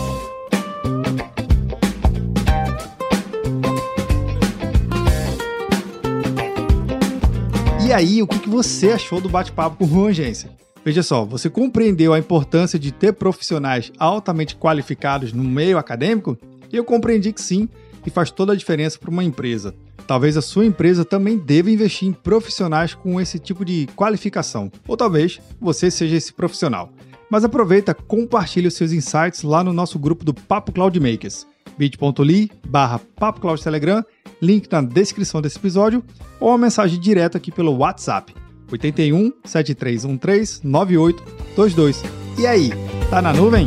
E 7.87 7.93
aí, 7.93 8.23
o 8.23 8.27
que 8.27 8.49
você 8.49 8.93
achou 8.93 9.21
do 9.21 9.29
bate-papo 9.29 9.77
com 9.77 9.85
o 9.85 9.87
Juan 9.87 10.09
Agência? 10.09 10.49
Veja 10.83 11.03
só, 11.03 11.23
você 11.23 11.51
compreendeu 11.51 12.15
a 12.15 12.19
importância 12.19 12.79
de 12.79 12.91
ter 12.91 13.13
profissionais 13.13 13.93
altamente 13.99 14.57
qualificados 14.57 15.35
no 15.35 15.45
meio 15.45 15.77
acadêmico? 15.77 16.39
Eu 16.73 16.83
compreendi 16.83 17.35
que 17.35 17.43
sim, 17.43 17.69
e 18.07 18.09
faz 18.09 18.31
toda 18.31 18.55
a 18.55 18.57
diferença 18.57 18.99
para 18.99 19.11
uma 19.11 19.23
empresa. 19.23 19.75
Talvez 20.07 20.37
a 20.37 20.43
sua 20.43 20.67
empresa 20.67 21.05
também 21.05 21.39
deva 21.39 21.71
investir 21.71 22.09
em 22.09 22.13
profissionais 22.13 22.95
com 22.95 23.21
esse 23.21 23.39
tipo 23.39 23.65
de 23.65 23.89
qualificação, 23.95 24.71
ou 24.87 24.97
talvez 24.97 25.41
você 25.61 25.91
seja 25.91 26.17
esse 26.17 26.33
profissional. 26.33 26.93
Mas 27.31 27.45
aproveita, 27.45 27.95
compartilhe 27.95 28.69
os 28.69 28.75
seus 28.75 28.93
insights 28.93 29.43
lá 29.43 29.65
no 29.65 29.73
nosso 29.73 29.99
grupo 29.99 30.25
do 30.25 30.35
Papo 30.35 30.73
Cloud 30.73 30.99
Makers, 31.01 31.47
bit.ly 31.79 32.51
barra 32.67 33.01
Papo 33.17 33.41
Cloud 33.41 33.63
Telegram, 33.63 34.05
link 34.41 34.71
na 34.71 34.83
descrição 34.83 35.41
desse 35.41 35.59
episódio, 35.59 36.03
ou 36.39 36.49
uma 36.49 36.59
mensagem 36.59 37.01
direta 37.01 37.39
aqui 37.39 37.51
pelo 37.51 37.77
WhatsApp 37.77 38.35
81 38.71 39.33
7313 39.45 40.61
9822. 40.63 42.03
E 42.39 42.47
aí, 42.47 42.71
tá 43.11 43.23
na 43.23 43.33
nuvem? 43.33 43.67